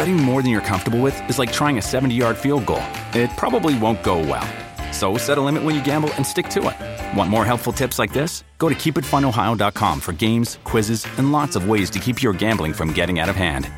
Betting 0.00 0.16
more 0.16 0.40
than 0.40 0.50
you're 0.50 0.62
comfortable 0.62 1.02
with 1.02 1.28
is 1.28 1.38
like 1.38 1.52
trying 1.52 1.76
a 1.76 1.82
70 1.82 2.14
yard 2.14 2.38
field 2.38 2.64
goal. 2.64 2.82
It 3.12 3.28
probably 3.36 3.78
won't 3.78 4.02
go 4.02 4.18
well. 4.20 4.48
So 4.94 5.18
set 5.18 5.36
a 5.36 5.42
limit 5.42 5.62
when 5.62 5.74
you 5.74 5.84
gamble 5.84 6.10
and 6.14 6.26
stick 6.26 6.48
to 6.56 6.70
it. 6.70 7.16
Want 7.18 7.28
more 7.28 7.44
helpful 7.44 7.70
tips 7.70 7.98
like 7.98 8.10
this? 8.10 8.42
Go 8.56 8.70
to 8.70 8.74
keepitfunohio.com 8.74 10.00
for 10.00 10.14
games, 10.14 10.58
quizzes, 10.64 11.06
and 11.18 11.32
lots 11.32 11.54
of 11.54 11.68
ways 11.68 11.90
to 11.90 11.98
keep 11.98 12.22
your 12.22 12.32
gambling 12.32 12.72
from 12.72 12.94
getting 12.94 13.18
out 13.18 13.28
of 13.28 13.36
hand. 13.36 13.70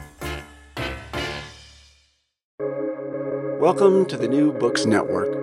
Welcome 3.61 4.07
to 4.07 4.17
the 4.17 4.29
New 4.29 4.53
Books 4.53 4.87
Network. 4.87 5.37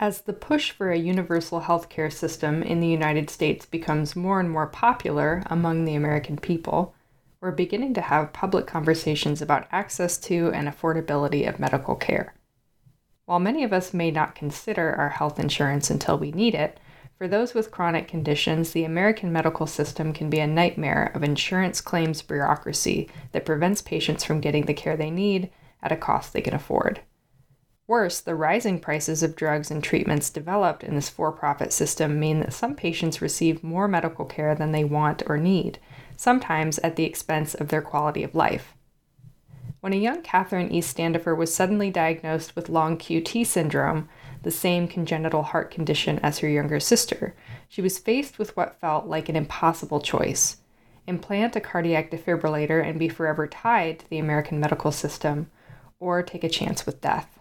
As 0.00 0.22
the 0.22 0.32
push 0.32 0.72
for 0.72 0.90
a 0.90 0.98
universal 0.98 1.60
healthcare 1.60 2.12
system 2.12 2.64
in 2.64 2.80
the 2.80 2.88
United 2.88 3.30
States 3.30 3.64
becomes 3.64 4.16
more 4.16 4.40
and 4.40 4.50
more 4.50 4.66
popular 4.66 5.44
among 5.46 5.84
the 5.84 5.94
American 5.94 6.36
people, 6.36 6.96
we're 7.40 7.50
beginning 7.50 7.94
to 7.94 8.02
have 8.02 8.34
public 8.34 8.66
conversations 8.66 9.40
about 9.40 9.66
access 9.72 10.18
to 10.18 10.50
and 10.52 10.68
affordability 10.68 11.48
of 11.48 11.58
medical 11.58 11.96
care. 11.96 12.34
While 13.24 13.40
many 13.40 13.64
of 13.64 13.72
us 13.72 13.94
may 13.94 14.10
not 14.10 14.34
consider 14.34 14.94
our 14.94 15.08
health 15.08 15.40
insurance 15.40 15.88
until 15.88 16.18
we 16.18 16.32
need 16.32 16.54
it, 16.54 16.78
for 17.16 17.28
those 17.28 17.54
with 17.54 17.70
chronic 17.70 18.08
conditions, 18.08 18.72
the 18.72 18.84
American 18.84 19.32
medical 19.32 19.66
system 19.66 20.12
can 20.12 20.28
be 20.28 20.40
a 20.40 20.46
nightmare 20.46 21.12
of 21.14 21.22
insurance 21.22 21.80
claims 21.80 22.22
bureaucracy 22.22 23.08
that 23.32 23.46
prevents 23.46 23.82
patients 23.82 24.24
from 24.24 24.40
getting 24.40 24.66
the 24.66 24.74
care 24.74 24.96
they 24.96 25.10
need 25.10 25.50
at 25.82 25.92
a 25.92 25.96
cost 25.96 26.32
they 26.32 26.40
can 26.40 26.54
afford. 26.54 27.00
Worse, 27.86 28.20
the 28.20 28.34
rising 28.34 28.78
prices 28.78 29.22
of 29.22 29.34
drugs 29.34 29.70
and 29.70 29.82
treatments 29.82 30.30
developed 30.30 30.84
in 30.84 30.94
this 30.94 31.08
for 31.08 31.32
profit 31.32 31.72
system 31.72 32.20
mean 32.20 32.40
that 32.40 32.52
some 32.52 32.74
patients 32.74 33.20
receive 33.22 33.64
more 33.64 33.88
medical 33.88 34.24
care 34.24 34.54
than 34.54 34.72
they 34.72 34.84
want 34.84 35.22
or 35.26 35.36
need, 35.36 35.78
sometimes 36.20 36.78
at 36.80 36.96
the 36.96 37.04
expense 37.04 37.54
of 37.54 37.68
their 37.68 37.80
quality 37.80 38.22
of 38.22 38.34
life. 38.34 38.74
When 39.80 39.94
a 39.94 39.96
young 39.96 40.20
Catherine 40.20 40.70
E. 40.70 40.82
Standifer 40.82 41.34
was 41.34 41.54
suddenly 41.54 41.90
diagnosed 41.90 42.54
with 42.54 42.68
long 42.68 42.98
QT 42.98 43.46
syndrome, 43.46 44.06
the 44.42 44.50
same 44.50 44.86
congenital 44.86 45.42
heart 45.44 45.70
condition 45.70 46.18
as 46.18 46.40
her 46.40 46.48
younger 46.48 46.78
sister, 46.78 47.34
she 47.70 47.80
was 47.80 47.98
faced 47.98 48.38
with 48.38 48.54
what 48.54 48.78
felt 48.78 49.06
like 49.06 49.30
an 49.30 49.36
impossible 49.36 49.98
choice 49.98 50.58
implant 51.06 51.56
a 51.56 51.60
cardiac 51.60 52.10
defibrillator 52.10 52.86
and 52.86 52.98
be 52.98 53.08
forever 53.08 53.46
tied 53.46 53.98
to 53.98 54.10
the 54.10 54.18
American 54.18 54.60
medical 54.60 54.92
system 54.92 55.50
or 55.98 56.22
take 56.22 56.44
a 56.44 56.50
chance 56.50 56.84
with 56.84 57.00
death. 57.00 57.40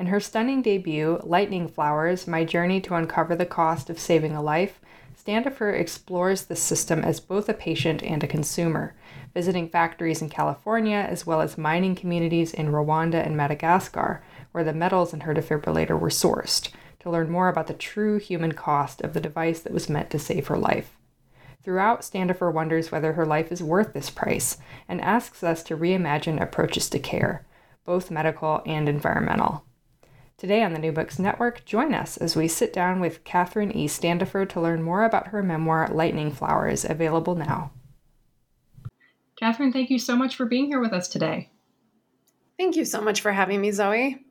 In 0.00 0.06
her 0.06 0.18
stunning 0.18 0.62
debut, 0.62 1.20
Lightning 1.22 1.68
Flowers 1.68 2.26
My 2.26 2.44
Journey 2.44 2.80
to 2.80 2.96
Uncover 2.96 3.36
the 3.36 3.46
Cost 3.46 3.88
of 3.88 4.00
Saving 4.00 4.34
a 4.34 4.42
Life, 4.42 4.80
Standefer 5.24 5.70
explores 5.70 6.44
the 6.44 6.54
system 6.54 7.02
as 7.02 7.18
both 7.18 7.48
a 7.48 7.54
patient 7.54 8.02
and 8.02 8.22
a 8.22 8.26
consumer, 8.26 8.94
visiting 9.32 9.70
factories 9.70 10.20
in 10.20 10.28
California 10.28 10.98
as 10.98 11.26
well 11.26 11.40
as 11.40 11.56
mining 11.56 11.94
communities 11.94 12.52
in 12.52 12.70
Rwanda 12.70 13.24
and 13.24 13.34
Madagascar, 13.34 14.22
where 14.52 14.64
the 14.64 14.74
metals 14.74 15.14
in 15.14 15.20
her 15.20 15.32
defibrillator 15.32 15.98
were 15.98 16.10
sourced, 16.10 16.68
to 17.00 17.08
learn 17.08 17.30
more 17.30 17.48
about 17.48 17.68
the 17.68 17.72
true 17.72 18.18
human 18.18 18.52
cost 18.52 19.00
of 19.00 19.14
the 19.14 19.20
device 19.20 19.60
that 19.60 19.72
was 19.72 19.88
meant 19.88 20.10
to 20.10 20.18
save 20.18 20.48
her 20.48 20.58
life. 20.58 20.98
Throughout, 21.62 22.04
Standefer 22.04 22.50
wonders 22.50 22.92
whether 22.92 23.14
her 23.14 23.24
life 23.24 23.50
is 23.50 23.62
worth 23.62 23.94
this 23.94 24.10
price 24.10 24.58
and 24.86 25.00
asks 25.00 25.42
us 25.42 25.62
to 25.62 25.74
reimagine 25.74 26.38
approaches 26.38 26.90
to 26.90 26.98
care 26.98 27.46
both 27.86 28.10
medical 28.10 28.60
and 28.66 28.90
environmental. 28.90 29.64
Today 30.36 30.62
on 30.62 30.72
the 30.72 30.78
New 30.78 30.90
Books 30.90 31.18
Network, 31.18 31.64
join 31.64 31.94
us 31.94 32.16
as 32.16 32.34
we 32.34 32.48
sit 32.48 32.72
down 32.72 33.00
with 33.00 33.22
Catherine 33.24 33.70
E. 33.70 33.86
Standifer 33.86 34.44
to 34.46 34.60
learn 34.60 34.82
more 34.82 35.04
about 35.04 35.28
her 35.28 35.42
memoir, 35.42 35.88
Lightning 35.92 36.32
Flowers, 36.32 36.84
available 36.84 37.36
now. 37.36 37.70
Katherine, 39.36 39.72
thank 39.72 39.90
you 39.90 39.98
so 39.98 40.16
much 40.16 40.34
for 40.34 40.46
being 40.46 40.66
here 40.66 40.80
with 40.80 40.92
us 40.92 41.08
today. 41.08 41.50
Thank 42.58 42.76
you 42.76 42.84
so 42.84 43.00
much 43.00 43.20
for 43.20 43.32
having 43.32 43.60
me, 43.60 43.70
Zoe. 43.70 44.24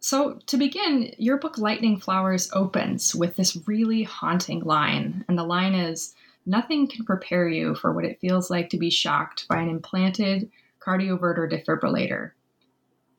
So, 0.00 0.38
to 0.46 0.56
begin, 0.56 1.14
your 1.18 1.38
book 1.38 1.58
Lightning 1.58 1.98
Flowers 1.98 2.50
opens 2.52 3.14
with 3.14 3.36
this 3.36 3.58
really 3.66 4.02
haunting 4.02 4.60
line. 4.60 5.24
And 5.26 5.38
the 5.38 5.44
line 5.44 5.74
is 5.74 6.14
Nothing 6.46 6.86
can 6.86 7.04
prepare 7.04 7.48
you 7.48 7.74
for 7.74 7.92
what 7.92 8.04
it 8.04 8.20
feels 8.20 8.50
like 8.50 8.70
to 8.70 8.78
be 8.78 8.88
shocked 8.88 9.48
by 9.48 9.56
an 9.56 9.68
implanted, 9.68 10.48
cardioverter 10.80 11.50
defibrillator. 11.50 12.30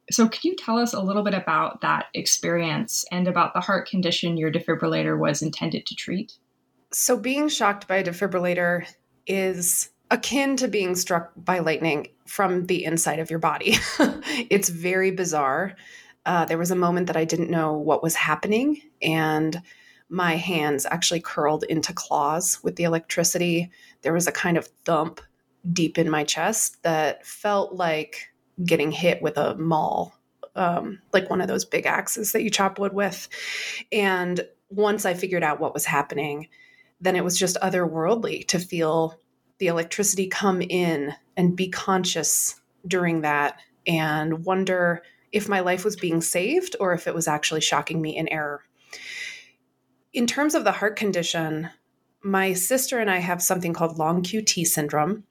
So, 0.09 0.27
could 0.27 0.43
you 0.43 0.55
tell 0.55 0.77
us 0.77 0.93
a 0.93 1.01
little 1.01 1.23
bit 1.23 1.33
about 1.33 1.81
that 1.81 2.07
experience 2.13 3.05
and 3.11 3.27
about 3.27 3.53
the 3.53 3.59
heart 3.59 3.89
condition 3.89 4.37
your 4.37 4.51
defibrillator 4.51 5.17
was 5.17 5.41
intended 5.41 5.85
to 5.85 5.95
treat? 5.95 6.33
So, 6.91 7.17
being 7.17 7.49
shocked 7.49 7.87
by 7.87 7.97
a 7.97 8.03
defibrillator 8.03 8.85
is 9.25 9.89
akin 10.09 10.55
to 10.57 10.67
being 10.69 10.95
struck 10.95 11.31
by 11.35 11.59
lightning 11.59 12.07
from 12.25 12.65
the 12.67 12.85
inside 12.85 13.19
of 13.19 13.29
your 13.29 13.39
body. 13.39 13.75
it's 14.49 14.69
very 14.69 15.11
bizarre. 15.11 15.75
Uh, 16.25 16.45
there 16.45 16.57
was 16.57 16.71
a 16.71 16.75
moment 16.75 17.07
that 17.07 17.17
I 17.17 17.25
didn't 17.25 17.49
know 17.49 17.73
what 17.73 18.03
was 18.03 18.15
happening, 18.15 18.81
and 19.01 19.61
my 20.09 20.35
hands 20.35 20.85
actually 20.85 21.19
curled 21.19 21.63
into 21.65 21.93
claws 21.93 22.59
with 22.63 22.77
the 22.77 22.83
electricity. 22.83 23.69
There 24.01 24.13
was 24.13 24.27
a 24.27 24.31
kind 24.31 24.57
of 24.57 24.69
thump 24.85 25.19
deep 25.73 25.97
in 25.97 26.09
my 26.09 26.23
chest 26.23 26.81
that 26.83 27.25
felt 27.25 27.73
like 27.73 28.29
getting 28.63 28.91
hit 28.91 29.21
with 29.21 29.37
a 29.37 29.55
maul, 29.55 30.13
um, 30.55 30.99
like 31.13 31.29
one 31.29 31.41
of 31.41 31.47
those 31.47 31.65
big 31.65 31.85
axes 31.85 32.31
that 32.31 32.43
you 32.43 32.49
chop 32.49 32.79
wood 32.79 32.93
with. 32.93 33.27
And 33.91 34.41
once 34.69 35.05
I 35.05 35.13
figured 35.13 35.43
out 35.43 35.59
what 35.59 35.73
was 35.73 35.85
happening, 35.85 36.47
then 36.99 37.15
it 37.15 37.23
was 37.23 37.37
just 37.37 37.57
otherworldly 37.61 38.47
to 38.47 38.59
feel 38.59 39.19
the 39.59 39.67
electricity 39.67 40.27
come 40.27 40.61
in 40.61 41.13
and 41.35 41.55
be 41.55 41.69
conscious 41.69 42.59
during 42.87 43.21
that 43.21 43.59
and 43.85 44.45
wonder 44.45 45.03
if 45.31 45.49
my 45.49 45.59
life 45.59 45.83
was 45.83 45.95
being 45.95 46.21
saved 46.21 46.75
or 46.79 46.93
if 46.93 47.07
it 47.07 47.15
was 47.15 47.27
actually 47.27 47.61
shocking 47.61 48.01
me 48.01 48.15
in 48.15 48.27
error. 48.29 48.63
In 50.13 50.25
terms 50.25 50.55
of 50.55 50.63
the 50.63 50.71
heart 50.71 50.95
condition, 50.95 51.69
my 52.23 52.53
sister 52.53 52.99
and 52.99 53.09
I 53.09 53.17
have 53.17 53.41
something 53.41 53.73
called 53.73 53.97
long 53.97 54.23
QT 54.23 54.65
syndrome, 54.65 55.23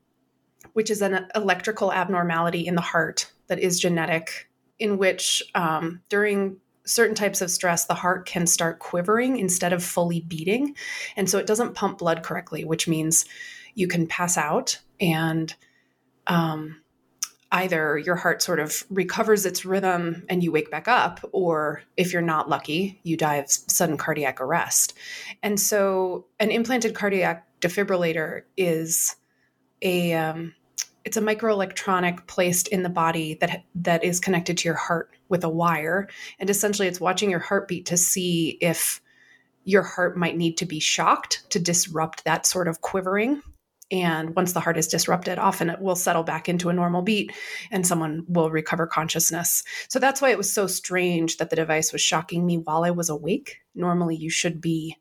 which 0.72 0.91
is 0.91 1.03
an 1.03 1.28
electrical 1.34 1.93
abnormality 1.93 2.66
in 2.66 2.75
the 2.75 2.81
heart 2.81 3.32
that 3.49 3.59
is 3.59 3.81
genetic, 3.81 4.49
in 4.78 4.99
which 4.99 5.43
um, 5.54 6.03
during 6.09 6.56
certain 6.84 7.15
types 7.15 7.41
of 7.41 7.50
stress, 7.50 7.84
the 7.84 7.94
heart 7.94 8.27
can 8.27 8.47
start 8.47 8.78
quivering 8.78 9.38
instead 9.38 9.72
of 9.72 9.82
fully 9.82 10.21
beating. 10.21 10.75
And 11.16 11.28
so 11.28 11.38
it 11.38 11.47
doesn't 11.47 11.75
pump 11.75 11.99
blood 11.99 12.22
correctly, 12.22 12.65
which 12.65 12.87
means 12.87 13.25
you 13.75 13.88
can 13.88 14.06
pass 14.06 14.37
out 14.38 14.78
and 15.00 15.54
um, 16.27 16.81
either 17.53 17.98
your 17.98 18.16
heart 18.16 18.43
sort 18.43 18.60
of 18.60 18.84
recovers 18.91 19.47
its 19.47 19.65
rhythm 19.65 20.25
and 20.28 20.43
you 20.43 20.53
wake 20.53 20.71
back 20.71 20.88
up, 20.88 21.21
or 21.33 21.83
if 21.97 22.12
you're 22.12 22.22
not 22.22 22.48
lucky, 22.48 23.00
you 23.03 23.16
die 23.16 23.37
of 23.37 23.50
sudden 23.50 23.97
cardiac 23.97 24.41
arrest. 24.41 24.94
And 25.43 25.59
so 25.59 26.27
an 26.38 26.50
implanted 26.50 26.94
cardiac 26.94 27.47
defibrillator 27.60 28.43
is 28.56 29.16
a 29.82 30.14
um, 30.14 30.54
it's 31.06 31.16
a 31.16 31.22
microelectronic 31.22 32.26
placed 32.26 32.66
in 32.69 32.82
the 32.82 32.88
body 32.88 33.34
that 33.34 33.62
that 33.77 34.03
is 34.03 34.18
connected 34.18 34.59
to 34.59 34.68
your 34.68 34.74
heart 34.74 35.10
with 35.28 35.45
a 35.45 35.48
wire. 35.48 36.09
And 36.41 36.51
essentially 36.51 36.89
it's 36.89 37.01
watching 37.01 37.30
your 37.30 37.39
heartbeat 37.39 37.86
to 37.86 37.97
see 37.97 38.59
if 38.60 39.01
your 39.65 39.83
heart 39.83 40.16
might 40.16 40.36
need 40.36 40.56
to 40.59 40.66
be 40.66 40.80
shocked 40.80 41.48
to 41.51 41.60
disrupt 41.60 42.24
that 42.24 42.45
sort 42.45 42.66
of 42.66 42.80
quivering. 42.80 43.41
And 43.92 44.34
once 44.34 44.53
the 44.53 44.59
heart 44.59 44.77
is 44.77 44.89
disrupted 44.89 45.39
often 45.39 45.71
it 45.71 45.80
will 45.80 45.95
settle 45.95 46.24
back 46.24 46.48
into 46.48 46.71
a 46.71 46.74
normal 46.74 47.03
beat 47.03 47.33
and 47.71 47.86
someone 47.86 48.24
will 48.27 48.51
recover 48.51 48.89
consciousness. 48.89 49.62
So 49.89 50.01
that's 50.01 50.21
why 50.21 50.30
it 50.30 50.39
was 50.39 50.53
so 50.53 50.66
strange 50.66 51.36
that 51.36 51.51
the 51.51 51.56
device 51.56 51.92
was 51.92 52.01
shocking 52.01 52.45
me 52.45 52.59
while 52.59 52.83
i 52.83 52.91
was 52.91 53.09
awake. 53.09 53.59
Normally 53.77 54.16
you 54.16 54.28
should 54.28 54.60
be 54.60 54.97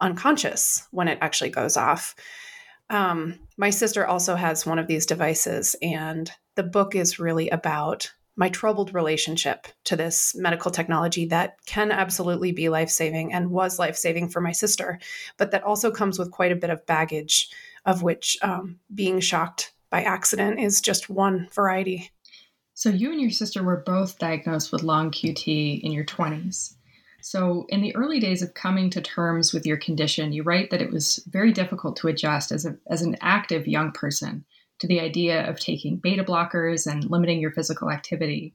unconscious 0.00 0.86
when 0.92 1.08
it 1.08 1.18
actually 1.20 1.50
goes 1.50 1.76
off 1.76 2.14
um, 2.90 3.38
my 3.56 3.70
sister 3.70 4.06
also 4.06 4.34
has 4.34 4.64
one 4.64 4.78
of 4.78 4.86
these 4.86 5.06
devices, 5.06 5.76
and 5.82 6.30
the 6.54 6.62
book 6.62 6.94
is 6.94 7.18
really 7.18 7.48
about 7.50 8.12
my 8.36 8.48
troubled 8.48 8.94
relationship 8.94 9.66
to 9.84 9.96
this 9.96 10.34
medical 10.36 10.70
technology 10.70 11.26
that 11.26 11.56
can 11.66 11.90
absolutely 11.90 12.52
be 12.52 12.68
life 12.68 12.88
saving 12.88 13.32
and 13.32 13.50
was 13.50 13.80
life 13.80 13.96
saving 13.96 14.28
for 14.28 14.40
my 14.40 14.52
sister, 14.52 14.98
but 15.36 15.50
that 15.50 15.64
also 15.64 15.90
comes 15.90 16.18
with 16.18 16.30
quite 16.30 16.52
a 16.52 16.56
bit 16.56 16.70
of 16.70 16.86
baggage, 16.86 17.50
of 17.84 18.02
which 18.02 18.38
um, 18.42 18.78
being 18.94 19.18
shocked 19.18 19.72
by 19.90 20.02
accident 20.02 20.60
is 20.60 20.80
just 20.80 21.10
one 21.10 21.48
variety. 21.52 22.10
So, 22.74 22.90
you 22.90 23.10
and 23.10 23.20
your 23.20 23.30
sister 23.30 23.64
were 23.64 23.82
both 23.84 24.20
diagnosed 24.20 24.70
with 24.70 24.84
long 24.84 25.10
QT 25.10 25.80
in 25.80 25.90
your 25.90 26.04
20s. 26.04 26.74
So, 27.20 27.66
in 27.68 27.80
the 27.80 27.94
early 27.96 28.20
days 28.20 28.42
of 28.42 28.54
coming 28.54 28.90
to 28.90 29.00
terms 29.00 29.52
with 29.52 29.66
your 29.66 29.76
condition, 29.76 30.32
you 30.32 30.44
write 30.44 30.70
that 30.70 30.82
it 30.82 30.92
was 30.92 31.16
very 31.28 31.52
difficult 31.52 31.96
to 31.96 32.08
adjust 32.08 32.52
as, 32.52 32.64
a, 32.64 32.76
as 32.88 33.02
an 33.02 33.16
active 33.20 33.66
young 33.66 33.90
person 33.90 34.44
to 34.78 34.86
the 34.86 35.00
idea 35.00 35.48
of 35.48 35.58
taking 35.58 35.96
beta 35.96 36.22
blockers 36.22 36.90
and 36.90 37.10
limiting 37.10 37.40
your 37.40 37.50
physical 37.50 37.90
activity. 37.90 38.54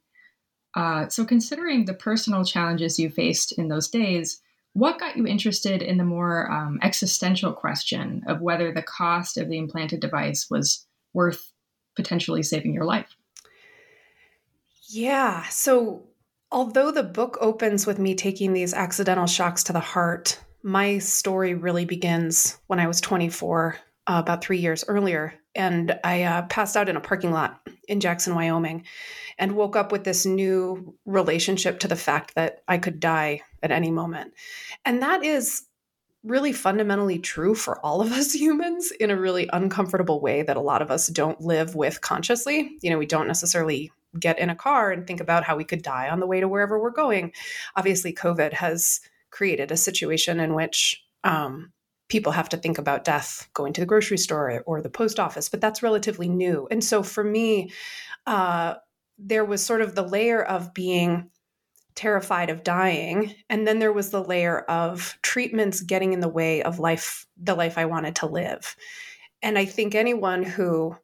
Uh, 0.75 1.07
so, 1.09 1.25
considering 1.25 1.85
the 1.85 1.93
personal 1.93 2.45
challenges 2.45 2.97
you 2.97 3.09
faced 3.09 3.51
in 3.51 3.67
those 3.67 3.89
days, 3.89 4.41
what 4.73 4.99
got 4.99 5.17
you 5.17 5.27
interested 5.27 5.81
in 5.81 5.97
the 5.97 6.03
more 6.03 6.51
um, 6.51 6.79
existential 6.81 7.53
question 7.53 8.23
of 8.27 8.41
whether 8.41 8.71
the 8.71 8.81
cost 8.81 9.37
of 9.37 9.49
the 9.49 9.57
implanted 9.57 9.99
device 9.99 10.47
was 10.49 10.85
worth 11.13 11.51
potentially 11.95 12.41
saving 12.41 12.73
your 12.73 12.85
life? 12.85 13.15
Yeah. 14.87 15.43
So, 15.49 16.03
although 16.53 16.91
the 16.91 17.03
book 17.03 17.37
opens 17.41 17.87
with 17.87 17.97
me 17.97 18.13
taking 18.13 18.53
these 18.53 18.73
accidental 18.73 19.25
shocks 19.25 19.63
to 19.63 19.73
the 19.73 19.79
heart, 19.79 20.39
my 20.61 20.99
story 20.99 21.55
really 21.55 21.83
begins 21.83 22.59
when 22.67 22.79
I 22.79 22.87
was 22.87 23.01
24, 23.01 23.75
uh, 24.07 24.21
about 24.23 24.43
three 24.43 24.59
years 24.59 24.85
earlier. 24.87 25.33
And 25.55 25.99
I 26.03 26.23
uh, 26.23 26.43
passed 26.43 26.77
out 26.77 26.89
in 26.89 26.95
a 26.95 27.01
parking 27.01 27.31
lot 27.31 27.59
in 27.87 27.99
Jackson, 27.99 28.35
Wyoming, 28.35 28.85
and 29.37 29.55
woke 29.55 29.75
up 29.75 29.91
with 29.91 30.03
this 30.03 30.25
new 30.25 30.95
relationship 31.05 31.79
to 31.79 31.87
the 31.87 31.95
fact 31.95 32.35
that 32.35 32.61
I 32.67 32.77
could 32.77 32.99
die 32.99 33.41
at 33.61 33.71
any 33.71 33.91
moment. 33.91 34.33
And 34.85 35.01
that 35.01 35.23
is 35.23 35.63
really 36.23 36.53
fundamentally 36.53 37.19
true 37.19 37.55
for 37.55 37.83
all 37.85 37.99
of 37.99 38.11
us 38.11 38.33
humans 38.35 38.91
in 38.91 39.09
a 39.09 39.19
really 39.19 39.49
uncomfortable 39.51 40.21
way 40.21 40.43
that 40.43 40.57
a 40.57 40.61
lot 40.61 40.81
of 40.81 40.91
us 40.91 41.07
don't 41.07 41.41
live 41.41 41.75
with 41.75 42.01
consciously. 42.01 42.77
You 42.81 42.91
know, 42.91 42.99
we 42.99 43.07
don't 43.07 43.27
necessarily 43.27 43.91
get 44.19 44.39
in 44.39 44.49
a 44.49 44.55
car 44.55 44.91
and 44.91 45.05
think 45.05 45.19
about 45.19 45.43
how 45.43 45.55
we 45.55 45.63
could 45.63 45.81
die 45.81 46.09
on 46.09 46.19
the 46.19 46.27
way 46.27 46.39
to 46.39 46.47
wherever 46.47 46.79
we're 46.79 46.91
going. 46.91 47.31
Obviously, 47.75 48.13
COVID 48.13 48.53
has 48.53 48.99
created 49.31 49.71
a 49.71 49.77
situation 49.77 50.39
in 50.39 50.53
which 50.53 51.03
um, 51.23 51.71
people 52.09 52.31
have 52.31 52.49
to 52.49 52.57
think 52.57 52.77
about 52.77 53.03
death 53.03 53.49
going 53.53 53.73
to 53.73 53.81
the 53.81 53.87
grocery 53.87 54.17
store 54.17 54.63
or 54.65 54.81
the 54.81 54.89
post 54.89 55.19
office, 55.19 55.49
but 55.49 55.61
that's 55.61 55.83
relatively 55.83 56.29
new. 56.29 56.67
And 56.69 56.83
so 56.83 57.01
for 57.01 57.23
me, 57.23 57.71
uh, 58.27 58.75
there 59.17 59.45
was 59.45 59.65
sort 59.65 59.81
of 59.81 59.95
the 59.95 60.07
layer 60.07 60.43
of 60.43 60.73
being 60.73 61.29
terrified 61.95 62.49
of 62.49 62.63
dying 62.63 63.33
and 63.49 63.67
then 63.67 63.77
there 63.77 63.93
was 63.93 64.09
the 64.09 64.23
layer 64.23 64.61
of 64.61 65.17
treatments 65.21 65.81
getting 65.81 66.13
in 66.13 66.21
the 66.21 66.27
way 66.27 66.63
of 66.63 66.79
life 66.79 67.27
the 67.37 67.53
life 67.53 67.77
i 67.77 67.85
wanted 67.85 68.15
to 68.15 68.25
live 68.25 68.75
and 69.43 69.59
i 69.59 69.65
think 69.65 69.93
anyone 69.93 70.41
who 70.41 70.95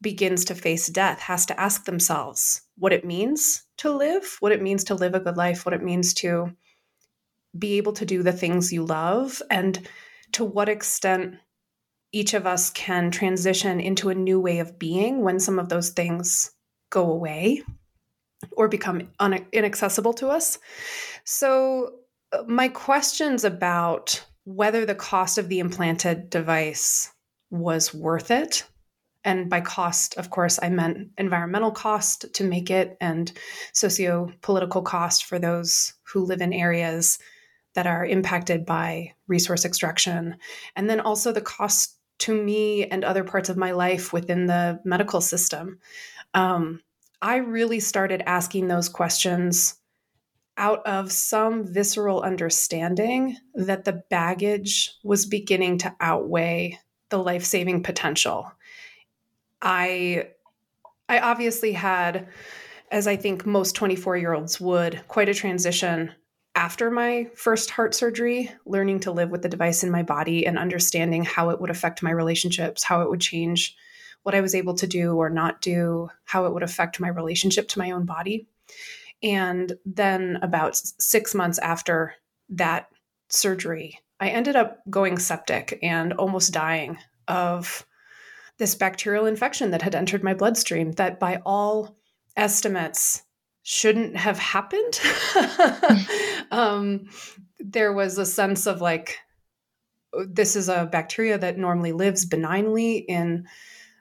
begins 0.00 0.44
to 0.44 0.54
face 0.54 0.86
death 0.86 1.20
has 1.20 1.46
to 1.46 1.60
ask 1.60 1.84
themselves 1.84 2.62
what 2.76 2.92
it 2.92 3.04
means 3.04 3.64
to 3.78 3.90
live, 3.90 4.36
what 4.40 4.52
it 4.52 4.62
means 4.62 4.84
to 4.84 4.94
live 4.94 5.14
a 5.14 5.20
good 5.20 5.36
life, 5.36 5.64
what 5.64 5.74
it 5.74 5.82
means 5.82 6.14
to 6.14 6.52
be 7.58 7.76
able 7.76 7.92
to 7.92 8.06
do 8.06 8.22
the 8.22 8.32
things 8.32 8.72
you 8.72 8.84
love, 8.84 9.42
and 9.50 9.88
to 10.32 10.44
what 10.44 10.68
extent 10.68 11.36
each 12.12 12.34
of 12.34 12.46
us 12.46 12.70
can 12.70 13.10
transition 13.10 13.80
into 13.80 14.08
a 14.08 14.14
new 14.14 14.40
way 14.40 14.60
of 14.60 14.78
being 14.78 15.22
when 15.22 15.40
some 15.40 15.58
of 15.58 15.68
those 15.68 15.90
things 15.90 16.52
go 16.90 17.10
away 17.10 17.62
or 18.52 18.68
become 18.68 19.10
un- 19.18 19.46
inaccessible 19.52 20.14
to 20.14 20.28
us. 20.28 20.58
So, 21.24 21.94
uh, 22.32 22.44
my 22.46 22.68
questions 22.68 23.44
about 23.44 24.24
whether 24.44 24.86
the 24.86 24.94
cost 24.94 25.38
of 25.38 25.48
the 25.48 25.58
implanted 25.58 26.30
device 26.30 27.12
was 27.50 27.92
worth 27.92 28.30
it 28.30 28.64
and 29.28 29.50
by 29.50 29.60
cost, 29.60 30.16
of 30.16 30.30
course, 30.30 30.58
I 30.62 30.70
meant 30.70 31.10
environmental 31.18 31.70
cost 31.70 32.32
to 32.32 32.44
make 32.44 32.70
it 32.70 32.96
and 32.98 33.30
socio 33.74 34.32
political 34.40 34.80
cost 34.80 35.26
for 35.26 35.38
those 35.38 35.92
who 36.02 36.24
live 36.24 36.40
in 36.40 36.54
areas 36.54 37.18
that 37.74 37.86
are 37.86 38.06
impacted 38.06 38.64
by 38.64 39.12
resource 39.26 39.66
extraction. 39.66 40.36
And 40.76 40.88
then 40.88 41.00
also 41.00 41.30
the 41.30 41.42
cost 41.42 41.98
to 42.20 42.42
me 42.42 42.86
and 42.86 43.04
other 43.04 43.22
parts 43.22 43.50
of 43.50 43.58
my 43.58 43.72
life 43.72 44.14
within 44.14 44.46
the 44.46 44.80
medical 44.86 45.20
system. 45.20 45.78
Um, 46.32 46.80
I 47.20 47.36
really 47.36 47.80
started 47.80 48.22
asking 48.24 48.68
those 48.68 48.88
questions 48.88 49.74
out 50.56 50.86
of 50.86 51.12
some 51.12 51.66
visceral 51.66 52.22
understanding 52.22 53.36
that 53.52 53.84
the 53.84 54.02
baggage 54.08 54.94
was 55.04 55.26
beginning 55.26 55.76
to 55.78 55.94
outweigh 56.00 56.78
the 57.10 57.18
life 57.18 57.44
saving 57.44 57.82
potential. 57.82 58.50
I 59.62 60.28
I 61.08 61.20
obviously 61.20 61.72
had 61.72 62.28
as 62.90 63.06
I 63.06 63.16
think 63.16 63.44
most 63.44 63.74
24 63.74 64.16
year 64.16 64.32
olds 64.32 64.60
would 64.60 65.02
quite 65.08 65.28
a 65.28 65.34
transition 65.34 66.12
after 66.54 66.90
my 66.90 67.28
first 67.34 67.70
heart 67.70 67.94
surgery, 67.94 68.50
learning 68.66 69.00
to 69.00 69.12
live 69.12 69.30
with 69.30 69.42
the 69.42 69.48
device 69.48 69.84
in 69.84 69.90
my 69.90 70.02
body 70.02 70.46
and 70.46 70.58
understanding 70.58 71.24
how 71.24 71.50
it 71.50 71.60
would 71.60 71.70
affect 71.70 72.02
my 72.02 72.10
relationships, 72.10 72.82
how 72.82 73.00
it 73.02 73.08
would 73.08 73.20
change 73.20 73.76
what 74.24 74.34
I 74.34 74.40
was 74.40 74.54
able 74.54 74.74
to 74.74 74.86
do 74.86 75.14
or 75.16 75.30
not 75.30 75.60
do, 75.60 76.08
how 76.24 76.46
it 76.46 76.52
would 76.52 76.64
affect 76.64 77.00
my 77.00 77.08
relationship 77.08 77.68
to 77.68 77.78
my 77.78 77.92
own 77.92 78.04
body. 78.04 78.48
And 79.22 79.72
then 79.86 80.38
about 80.42 80.76
six 80.76 81.34
months 81.34 81.58
after 81.58 82.14
that 82.50 82.88
surgery, 83.28 84.00
I 84.18 84.30
ended 84.30 84.56
up 84.56 84.80
going 84.90 85.18
septic 85.18 85.78
and 85.82 86.12
almost 86.14 86.52
dying 86.52 86.98
of 87.28 87.86
this 88.58 88.74
bacterial 88.74 89.26
infection 89.26 89.70
that 89.70 89.82
had 89.82 89.94
entered 89.94 90.22
my 90.22 90.34
bloodstream 90.34 90.92
that 90.92 91.20
by 91.20 91.40
all 91.46 91.96
estimates 92.36 93.22
shouldn't 93.62 94.16
have 94.16 94.38
happened. 94.38 95.00
um, 96.50 97.06
there 97.58 97.92
was 97.92 98.18
a 98.18 98.26
sense 98.26 98.66
of 98.66 98.80
like, 98.80 99.18
this 100.26 100.56
is 100.56 100.68
a 100.68 100.88
bacteria 100.90 101.38
that 101.38 101.58
normally 101.58 101.92
lives 101.92 102.24
benignly 102.24 102.96
in 102.96 103.46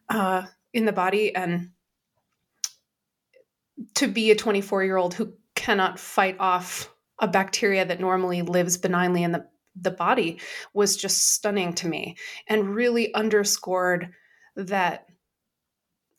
uh, 0.09 0.43
in 0.73 0.85
the 0.85 0.93
body, 0.93 1.35
and 1.35 1.71
to 3.95 4.07
be 4.07 4.31
a 4.31 4.35
24 4.35 4.85
year 4.85 4.95
old 4.95 5.13
who 5.13 5.33
cannot 5.55 5.99
fight 5.99 6.37
off 6.39 6.93
a 7.19 7.27
bacteria 7.27 7.83
that 7.83 7.99
normally 7.99 8.41
lives 8.41 8.77
benignly 8.77 9.23
in 9.23 9.33
the 9.33 9.45
the 9.79 9.91
body 9.91 10.39
was 10.73 10.97
just 10.97 11.33
stunning 11.33 11.73
to 11.73 11.87
me 11.87 12.15
and 12.47 12.73
really 12.73 13.13
underscored 13.13 14.11
that 14.57 15.05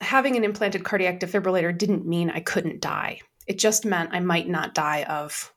having 0.00 0.37
an 0.37 0.44
implanted 0.44 0.85
cardiac 0.85 1.20
defibrillator 1.20 1.76
didn't 1.76 2.06
mean 2.06 2.31
I 2.31 2.40
couldn't 2.40 2.81
die. 2.81 3.20
It 3.47 3.59
just 3.59 3.85
meant 3.85 4.11
I 4.12 4.21
might 4.21 4.49
not 4.49 4.75
die 4.75 5.02
of 5.04 5.52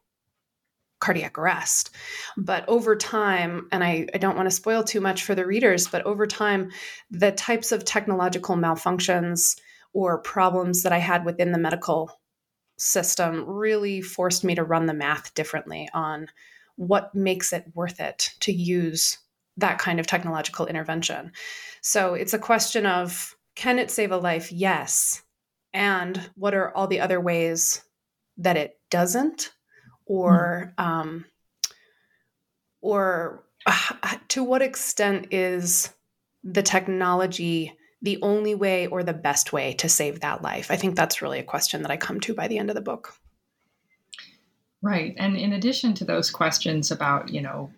cardiac 0.99 1.37
arrest. 1.37 1.91
But 2.37 2.67
over 2.67 2.95
time, 2.95 3.67
and 3.71 3.83
I, 3.83 4.07
I 4.13 4.17
don't 4.17 4.35
want 4.35 4.47
to 4.47 4.55
spoil 4.55 4.83
too 4.83 5.01
much 5.01 5.23
for 5.23 5.35
the 5.35 5.45
readers, 5.45 5.87
but 5.87 6.05
over 6.05 6.25
time, 6.25 6.71
the 7.09 7.31
types 7.31 7.71
of 7.71 7.85
technological 7.85 8.55
malfunctions 8.55 9.59
or 9.93 10.19
problems 10.19 10.83
that 10.83 10.93
I 10.93 10.99
had 10.99 11.25
within 11.25 11.51
the 11.51 11.57
medical 11.57 12.19
system 12.77 13.45
really 13.45 14.01
forced 14.01 14.43
me 14.43 14.55
to 14.55 14.63
run 14.63 14.85
the 14.85 14.93
math 14.93 15.33
differently 15.33 15.89
on 15.93 16.27
what 16.77 17.13
makes 17.13 17.51
it 17.53 17.65
worth 17.75 17.99
it 17.99 18.31
to 18.39 18.51
use 18.51 19.19
that 19.61 19.79
kind 19.79 19.99
of 19.99 20.07
technological 20.07 20.67
intervention. 20.67 21.31
So 21.81 22.13
it's 22.13 22.33
a 22.33 22.39
question 22.39 22.85
of 22.85 23.35
can 23.55 23.79
it 23.79 23.91
save 23.91 24.11
a 24.11 24.17
life? 24.17 24.51
Yes. 24.51 25.23
And 25.73 26.29
what 26.35 26.53
are 26.53 26.75
all 26.75 26.87
the 26.87 26.99
other 26.99 27.19
ways 27.19 27.81
that 28.37 28.57
it 28.57 28.79
doesn't? 28.89 29.51
Or, 30.05 30.73
mm. 30.77 30.83
um, 30.83 31.25
or 32.81 33.43
uh, 33.65 34.17
to 34.29 34.43
what 34.43 34.61
extent 34.61 35.27
is 35.31 35.93
the 36.43 36.63
technology 36.63 37.73
the 38.01 38.19
only 38.23 38.55
way 38.55 38.87
or 38.87 39.03
the 39.03 39.13
best 39.13 39.53
way 39.53 39.73
to 39.73 39.87
save 39.87 40.21
that 40.21 40.41
life? 40.41 40.71
I 40.71 40.75
think 40.75 40.95
that's 40.95 41.21
really 41.21 41.39
a 41.39 41.43
question 41.43 41.83
that 41.83 41.91
I 41.91 41.97
come 41.97 42.19
to 42.21 42.33
by 42.33 42.47
the 42.47 42.57
end 42.57 42.69
of 42.69 42.75
the 42.75 42.81
book. 42.81 43.13
Right. 44.81 45.13
And 45.17 45.37
in 45.37 45.53
addition 45.53 45.93
to 45.95 46.05
those 46.05 46.31
questions 46.31 46.89
about, 46.89 47.29
you 47.29 47.41
know, 47.41 47.69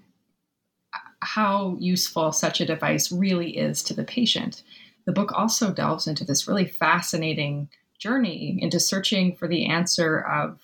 how 1.24 1.78
useful 1.80 2.32
such 2.32 2.62
a 2.62 2.66
device 2.66 3.12
really 3.12 3.58
is 3.58 3.82
to 3.84 3.94
the 3.94 4.04
patient. 4.04 4.64
The 5.06 5.12
book 5.12 5.32
also 5.34 5.74
delves 5.74 6.08
into 6.08 6.24
this 6.24 6.48
really 6.48 6.66
fascinating 6.66 7.70
journey 8.00 8.58
into 8.62 8.80
searching 8.80 9.36
for 9.36 9.48
the 9.48 9.66
answer 9.66 10.20
of, 10.20 10.60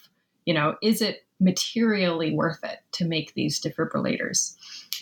you 0.46 0.54
know, 0.54 0.76
is 0.82 1.02
it 1.02 1.26
materially 1.40 2.34
worth 2.34 2.64
it 2.64 2.80
to 2.92 3.06
make 3.06 3.34
these 3.34 3.62
defibrillators? 3.62 4.56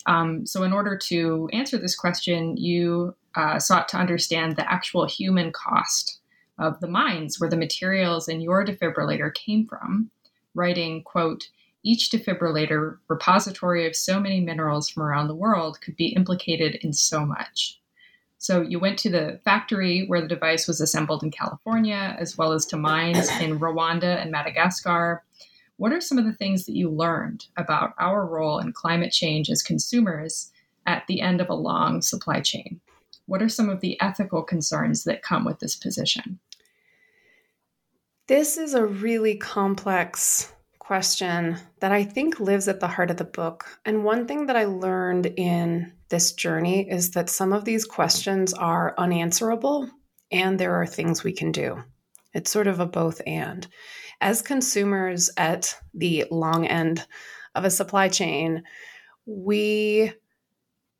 Um, 0.05 0.45
so, 0.45 0.63
in 0.63 0.71
order 0.71 0.97
to 1.09 1.49
answer 1.51 1.77
this 1.77 1.95
question, 1.95 2.55
you 2.57 3.15
uh, 3.35 3.59
sought 3.59 3.89
to 3.89 3.97
understand 3.97 4.55
the 4.55 4.71
actual 4.71 5.05
human 5.05 5.51
cost 5.51 6.19
of 6.59 6.79
the 6.79 6.87
mines 6.87 7.39
where 7.39 7.49
the 7.49 7.57
materials 7.57 8.27
in 8.27 8.41
your 8.41 8.65
defibrillator 8.65 9.33
came 9.33 9.67
from, 9.67 10.09
writing, 10.55 11.03
quote, 11.03 11.49
each 11.88 12.12
defibrillator 12.12 12.98
repository 13.08 13.88
of 13.88 13.96
so 13.96 14.20
many 14.20 14.41
minerals 14.41 14.89
from 14.89 15.03
around 15.03 15.29
the 15.29 15.36
world 15.36 15.79
could 15.79 15.96
be 15.96 16.08
implicated 16.08 16.75
in 16.82 16.91
so 16.91 17.25
much. 17.25 17.79
So 18.39 18.62
you 18.62 18.77
went 18.77 19.00
to 19.00 19.10
the 19.10 19.39
factory 19.46 20.06
where 20.06 20.20
the 20.20 20.27
device 20.27 20.67
was 20.67 20.82
assembled 20.82 21.24
in 21.24 21.32
California, 21.32 22.13
as 22.20 22.38
well 22.38 22.51
as 22.51 22.65
to 22.67 22.77
mines 22.77 23.29
in 23.39 23.60
Rwanda 23.60 24.22
and 24.22 24.32
Madagascar. 24.32 25.24
What 25.77 25.94
are 25.94 26.01
some 26.01 26.17
of 26.17 26.25
the 26.25 26.34
things 26.34 26.65
that 26.65 26.75
you 26.75 26.89
learned 26.89 27.46
about 27.56 27.94
our 27.98 28.25
role 28.25 28.60
in 28.60 28.74
climate 28.74 29.13
change 29.13 29.50
as 29.50 29.63
consumers 29.63 30.51
at 30.86 31.08
the 31.08 31.22
end 31.22 31.39
of 31.39 31.50
a 31.50 31.56
long 31.56 32.01
supply 32.01 32.41
chain? 32.41 32.82
What 33.27 33.41
are 33.41 33.50
some 33.50 33.70
of 33.70 33.79
the 33.79 34.00
ethical 34.01 34.44
concerns 34.44 35.06
that 35.06 35.24
come 35.24 35.46
with 35.46 35.60
this 35.60 35.77
position? 35.77 36.39
This 38.27 38.58
is 38.58 38.74
a 38.74 38.86
really 38.86 39.38
complex 39.38 40.51
question 40.88 41.58
that 41.82 41.91
I 41.91 42.06
think 42.06 42.39
lives 42.39 42.70
at 42.70 42.79
the 42.79 42.88
heart 42.88 43.12
of 43.12 43.17
the 43.17 43.25
book. 43.25 43.65
And 43.84 44.06
one 44.06 44.25
thing 44.25 44.46
that 44.46 44.56
I 44.56 44.63
learned 44.63 45.25
in 45.25 45.91
this 46.08 46.32
journey 46.32 46.89
is 46.89 47.12
that 47.12 47.29
some 47.29 47.51
of 47.51 47.65
these 47.65 47.84
questions 47.84 48.53
are 48.53 48.96
unanswerable 48.98 49.89
and 50.32 50.58
there 50.58 50.75
are 50.75 50.88
things 50.88 51.25
we 51.25 51.34
can 51.34 51.51
do. 51.51 51.84
It's 52.34 52.50
sort 52.50 52.67
of 52.67 52.79
a 52.79 52.86
both 52.86 53.22
and. 53.27 53.67
As 54.22 54.41
consumers 54.41 55.29
at 55.36 55.77
the 55.94 56.24
long 56.32 56.65
end 56.65 57.06
of 57.53 57.65
a 57.65 57.70
supply 57.70 58.08
chain, 58.08 58.63
we 59.25 60.13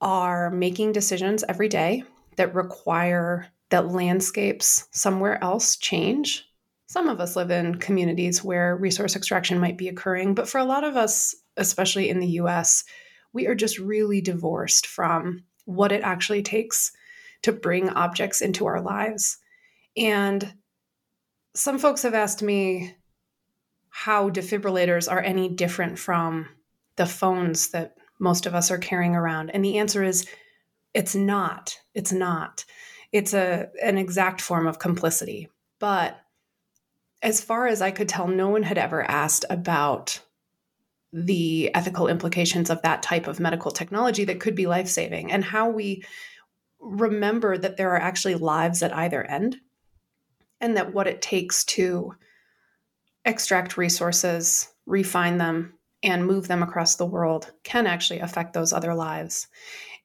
are 0.02 0.50
making 0.50 0.92
decisions 0.92 1.46
every 1.48 1.70
day 1.70 2.04
that 2.36 2.54
require 2.54 3.48
that 3.70 3.88
landscapes 3.88 4.90
somewhere 4.92 5.42
else 5.42 5.78
change. 5.78 6.47
Some 6.88 7.10
of 7.10 7.20
us 7.20 7.36
live 7.36 7.52
in 7.52 7.76
communities 7.76 8.44
where 8.44 8.78
resource 8.78 9.16
extraction 9.16 9.60
might 9.60 9.78
be 9.78 9.90
occurring, 9.90 10.34
but 10.36 10.48
for 10.48 10.58
a 10.58 10.66
lot 10.66 10.86
of 10.86 10.96
us, 10.96 11.36
especially 11.58 12.10
in 12.10 12.20
the 12.20 12.40
US, 12.40 12.86
we 13.34 13.46
are 13.46 13.56
just 13.56 13.78
really 13.78 14.22
divorced 14.22 14.88
from 14.88 15.44
what 15.66 15.92
it 15.92 16.02
actually 16.02 16.44
takes 16.44 16.94
to 17.42 17.52
bring 17.52 17.90
objects 17.90 18.42
into 18.42 18.66
our 18.66 18.82
lives. 18.82 19.38
And 19.98 20.54
some 21.54 21.78
folks 21.78 22.04
have 22.04 22.14
asked 22.14 22.42
me 22.42 22.96
how 23.90 24.30
defibrillators 24.30 25.12
are 25.12 25.22
any 25.22 25.50
different 25.50 26.00
from 26.00 26.48
the 26.96 27.06
phones 27.06 27.70
that 27.70 27.98
most 28.20 28.46
of 28.46 28.56
us 28.56 28.72
are 28.72 28.78
carrying 28.78 29.16
around. 29.16 29.50
And 29.50 29.64
the 29.64 29.78
answer 29.78 30.04
is 30.04 30.26
it's 30.94 31.16
not. 31.16 31.78
It's 31.94 32.14
not. 32.14 32.64
It's 33.12 33.34
a 33.34 33.68
an 33.84 33.98
exact 33.98 34.40
form 34.40 34.68
of 34.68 34.80
complicity. 34.80 35.50
But 35.80 36.20
as 37.22 37.42
far 37.42 37.68
as 37.68 37.82
I 37.82 37.92
could 37.92 38.10
tell, 38.10 38.28
no 38.28 38.50
one 38.50 38.64
had 38.64 38.78
ever 38.78 39.04
asked 39.04 39.46
about 39.50 40.22
the 41.14 41.74
ethical 41.74 42.08
implications 42.08 42.70
of 42.70 42.82
that 42.82 43.02
type 43.02 43.28
of 43.28 43.40
medical 43.40 43.72
technology 43.72 44.26
that 44.26 44.40
could 44.40 44.56
be 44.56 44.68
life 44.68 44.88
saving 44.88 45.32
and 45.32 45.44
how 45.44 45.70
we 45.70 46.04
remember 46.80 47.58
that 47.58 47.78
there 47.78 47.92
are 47.92 48.00
actually 48.00 48.36
lives 48.36 48.84
at 48.84 48.96
either 48.96 49.24
end 49.24 49.58
and 50.62 50.78
that 50.78 50.94
what 50.94 51.08
it 51.08 51.22
takes 51.22 51.64
to 51.64 52.14
extract 53.26 53.78
resources, 53.78 54.70
refine 54.86 55.38
them, 55.38 55.74
and 56.04 56.26
move 56.26 56.48
them 56.48 56.62
across 56.62 56.96
the 56.96 57.06
world 57.06 57.52
can 57.64 57.88
actually 57.88 58.20
affect 58.20 58.54
those 58.54 58.72
other 58.72 58.94
lives. 58.94 59.48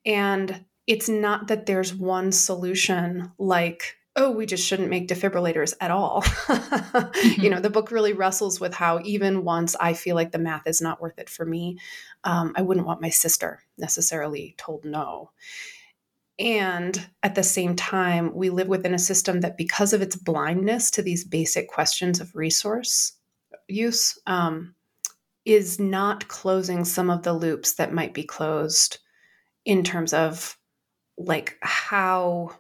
And 0.06 0.64
it's 0.86 1.08
not 1.08 1.48
that 1.48 1.66
there's 1.66 1.94
one 1.94 2.32
solution 2.32 3.30
like 3.38 3.96
oh 4.16 4.30
we 4.30 4.46
just 4.46 4.66
shouldn't 4.66 4.90
make 4.90 5.08
defibrillators 5.08 5.74
at 5.80 5.90
all 5.90 6.22
mm-hmm. 6.22 7.40
you 7.40 7.50
know 7.50 7.60
the 7.60 7.70
book 7.70 7.90
really 7.90 8.12
wrestles 8.12 8.60
with 8.60 8.74
how 8.74 9.00
even 9.04 9.44
once 9.44 9.74
i 9.80 9.92
feel 9.92 10.14
like 10.14 10.32
the 10.32 10.38
math 10.38 10.66
is 10.66 10.80
not 10.80 11.00
worth 11.00 11.18
it 11.18 11.30
for 11.30 11.44
me 11.44 11.78
um, 12.24 12.52
i 12.56 12.62
wouldn't 12.62 12.86
want 12.86 13.00
my 13.00 13.10
sister 13.10 13.62
necessarily 13.78 14.54
told 14.58 14.84
no 14.84 15.30
and 16.38 17.08
at 17.22 17.34
the 17.34 17.42
same 17.42 17.76
time 17.76 18.34
we 18.34 18.50
live 18.50 18.68
within 18.68 18.94
a 18.94 18.98
system 18.98 19.40
that 19.40 19.56
because 19.56 19.92
of 19.92 20.02
its 20.02 20.16
blindness 20.16 20.90
to 20.90 21.02
these 21.02 21.24
basic 21.24 21.68
questions 21.68 22.20
of 22.20 22.34
resource 22.34 23.12
use 23.68 24.18
um, 24.26 24.74
is 25.44 25.78
not 25.78 26.28
closing 26.28 26.84
some 26.84 27.10
of 27.10 27.22
the 27.22 27.32
loops 27.32 27.74
that 27.74 27.92
might 27.92 28.14
be 28.14 28.24
closed 28.24 28.98
in 29.64 29.82
terms 29.82 30.12
of 30.12 30.56
like 31.18 31.56
how 31.62 32.50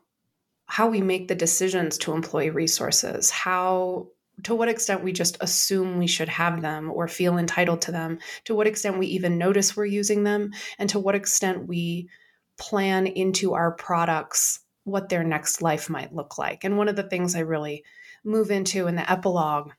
how 0.72 0.88
we 0.88 1.02
make 1.02 1.28
the 1.28 1.34
decisions 1.34 1.98
to 1.98 2.12
employ 2.12 2.50
resources 2.50 3.30
how 3.30 4.06
to 4.42 4.54
what 4.54 4.70
extent 4.70 5.04
we 5.04 5.12
just 5.12 5.36
assume 5.42 5.98
we 5.98 6.06
should 6.06 6.30
have 6.30 6.62
them 6.62 6.90
or 6.90 7.06
feel 7.06 7.36
entitled 7.36 7.82
to 7.82 7.92
them 7.92 8.18
to 8.46 8.54
what 8.54 8.66
extent 8.66 8.98
we 8.98 9.06
even 9.06 9.36
notice 9.36 9.76
we're 9.76 9.84
using 9.84 10.24
them 10.24 10.50
and 10.78 10.88
to 10.88 10.98
what 10.98 11.14
extent 11.14 11.68
we 11.68 12.08
plan 12.56 13.06
into 13.06 13.52
our 13.52 13.72
products 13.72 14.60
what 14.84 15.10
their 15.10 15.22
next 15.22 15.60
life 15.60 15.90
might 15.90 16.14
look 16.14 16.38
like. 16.38 16.64
And 16.64 16.78
one 16.78 16.88
of 16.88 16.96
the 16.96 17.02
things 17.02 17.36
i 17.36 17.40
really 17.40 17.84
move 18.24 18.50
into 18.50 18.86
in 18.86 18.96
the 18.96 19.10
epilogue 19.10 19.72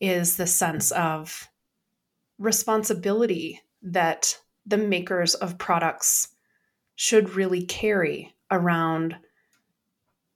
is 0.00 0.36
the 0.36 0.46
sense 0.46 0.92
of 0.92 1.48
responsibility 2.38 3.60
that 3.82 4.38
the 4.64 4.78
makers 4.78 5.34
of 5.34 5.58
products 5.58 6.28
should 6.94 7.30
really 7.30 7.64
carry 7.64 8.32
around 8.48 9.16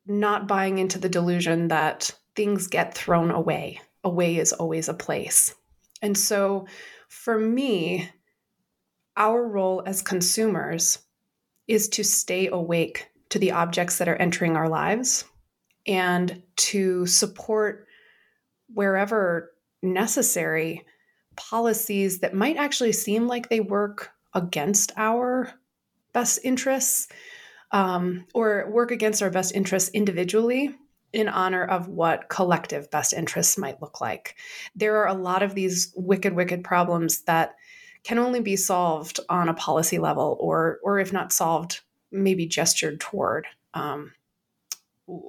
not 0.06 0.48
buying 0.48 0.78
into 0.78 0.98
the 0.98 1.08
delusion 1.08 1.68
that 1.68 2.10
things 2.34 2.66
get 2.66 2.94
thrown 2.94 3.30
away. 3.30 3.80
Away 4.04 4.36
is 4.36 4.52
always 4.52 4.88
a 4.88 4.94
place. 4.94 5.54
And 6.02 6.16
so 6.16 6.66
for 7.08 7.38
me, 7.38 8.08
our 9.16 9.46
role 9.46 9.82
as 9.84 10.02
consumers 10.02 10.98
is 11.68 11.88
to 11.90 12.04
stay 12.04 12.48
awake 12.48 13.08
to 13.28 13.38
the 13.38 13.52
objects 13.52 13.98
that 13.98 14.08
are 14.08 14.16
entering 14.16 14.56
our 14.56 14.68
lives 14.68 15.24
and 15.86 16.42
to 16.56 17.06
support 17.06 17.86
wherever 18.72 19.52
necessary 19.82 20.84
policies 21.36 22.20
that 22.20 22.34
might 22.34 22.56
actually 22.56 22.92
seem 22.92 23.26
like 23.26 23.48
they 23.48 23.60
work 23.60 24.10
against 24.34 24.92
our 24.96 25.52
best 26.12 26.38
interests 26.44 27.08
um, 27.72 28.26
or 28.34 28.68
work 28.70 28.90
against 28.90 29.22
our 29.22 29.30
best 29.30 29.54
interests 29.54 29.90
individually 29.90 30.74
in 31.12 31.28
honor 31.28 31.64
of 31.64 31.88
what 31.88 32.28
collective 32.28 32.90
best 32.90 33.12
interests 33.12 33.58
might 33.58 33.80
look 33.82 34.00
like. 34.00 34.36
There 34.76 34.96
are 34.98 35.08
a 35.08 35.14
lot 35.14 35.42
of 35.42 35.54
these 35.54 35.92
wicked, 35.96 36.34
wicked 36.34 36.62
problems 36.62 37.22
that 37.22 37.56
can 38.04 38.18
only 38.18 38.40
be 38.40 38.56
solved 38.56 39.20
on 39.28 39.48
a 39.48 39.54
policy 39.54 39.98
level, 39.98 40.36
or, 40.40 40.78
or 40.82 40.98
if 41.00 41.12
not 41.12 41.32
solved, 41.32 41.80
maybe 42.10 42.46
gestured 42.46 43.00
toward. 43.00 43.46
Um, 43.74 44.12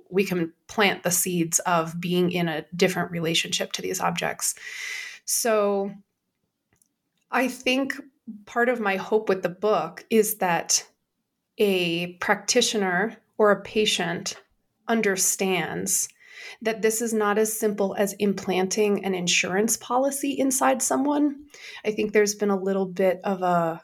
we 0.10 0.24
can 0.24 0.54
plant 0.68 1.04
the 1.04 1.12
seeds 1.12 1.60
of 1.60 2.00
being 2.00 2.32
in 2.32 2.48
a 2.48 2.66
different 2.76 3.12
relationship 3.12 3.72
to 3.74 3.82
these 3.82 4.00
objects. 4.00 4.56
So 5.26 5.92
I 7.32 7.48
think 7.48 7.96
part 8.46 8.70
of 8.70 8.80
my 8.80 8.96
hope 8.98 9.28
with 9.28 9.42
the 9.42 9.50
book 9.50 10.06
is 10.10 10.38
that 10.38 10.86
a 11.62 12.14
practitioner 12.14 13.16
or 13.38 13.52
a 13.52 13.62
patient 13.62 14.36
understands 14.88 16.10
that 16.64 16.82
this 16.82 17.04
is 17.04 17.14
not 17.14 17.38
as 17.38 17.58
simple 17.58 17.96
as 17.98 18.14
implanting 18.14 19.06
an 19.06 19.14
insurance 19.14 19.78
policy 19.78 20.32
inside 20.32 20.82
someone. 20.82 21.36
I 21.86 21.92
think 21.92 22.12
there's 22.12 22.34
been 22.34 22.50
a 22.50 22.60
little 22.60 22.88
bit 22.88 23.22
of 23.24 23.44
a 23.44 23.82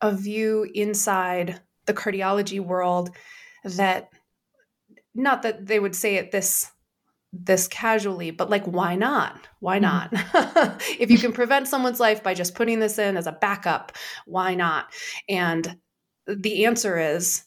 a 0.00 0.12
view 0.12 0.70
inside 0.74 1.60
the 1.86 1.94
cardiology 1.94 2.60
world 2.60 3.10
that 3.64 4.10
not 5.14 5.42
that 5.42 5.66
they 5.66 5.80
would 5.80 5.96
say 5.96 6.16
it 6.16 6.30
this 6.30 6.70
this 7.32 7.66
casually, 7.66 8.30
but 8.30 8.48
like, 8.48 8.64
why 8.64 8.94
not? 8.94 9.48
Why 9.58 9.80
mm-hmm. 9.80 10.16
not? 10.62 10.82
if 11.00 11.10
you 11.10 11.18
can 11.18 11.32
prevent 11.32 11.66
someone's 11.66 11.98
life 11.98 12.22
by 12.22 12.34
just 12.34 12.54
putting 12.54 12.78
this 12.78 12.98
in 12.98 13.16
as 13.16 13.26
a 13.26 13.32
backup, 13.32 13.92
why 14.26 14.54
not? 14.54 14.86
And 15.28 15.76
the 16.26 16.64
answer 16.64 16.98
is 16.98 17.44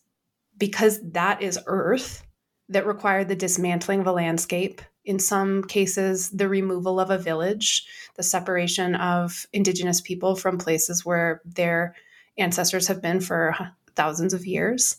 because 0.58 1.00
that 1.12 1.42
is 1.42 1.60
Earth 1.66 2.24
that 2.70 2.86
required 2.86 3.28
the 3.28 3.36
dismantling 3.36 4.02
of 4.02 4.08
a 4.08 4.12
landscape. 4.12 4.82
In 5.06 5.20
some 5.20 5.64
cases, 5.64 6.30
the 6.32 6.50
removal 6.50 7.00
of 7.00 7.10
a 7.10 7.18
village, 7.18 7.86
the 8.16 8.24
separation 8.24 8.96
of 8.96 9.46
Indigenous 9.54 10.02
people 10.02 10.36
from 10.36 10.58
places 10.58 11.06
where 11.06 11.42
their 11.46 11.96
ancestors 12.38 12.88
have 12.88 13.02
been 13.02 13.22
for 13.22 13.56
thousands 13.96 14.34
of 14.34 14.46
years. 14.46 14.98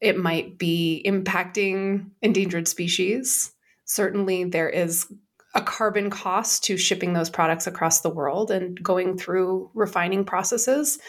It 0.00 0.18
might 0.18 0.58
be 0.58 1.02
impacting 1.06 2.10
endangered 2.20 2.68
species 2.68 3.52
certainly 3.90 4.44
there 4.44 4.68
is 4.68 5.12
a 5.56 5.60
carbon 5.60 6.10
cost 6.10 6.62
to 6.62 6.76
shipping 6.76 7.12
those 7.12 7.28
products 7.28 7.66
across 7.66 8.00
the 8.00 8.10
world 8.10 8.52
and 8.52 8.80
going 8.80 9.18
through 9.18 9.68
refining 9.74 10.24
processes. 10.24 11.00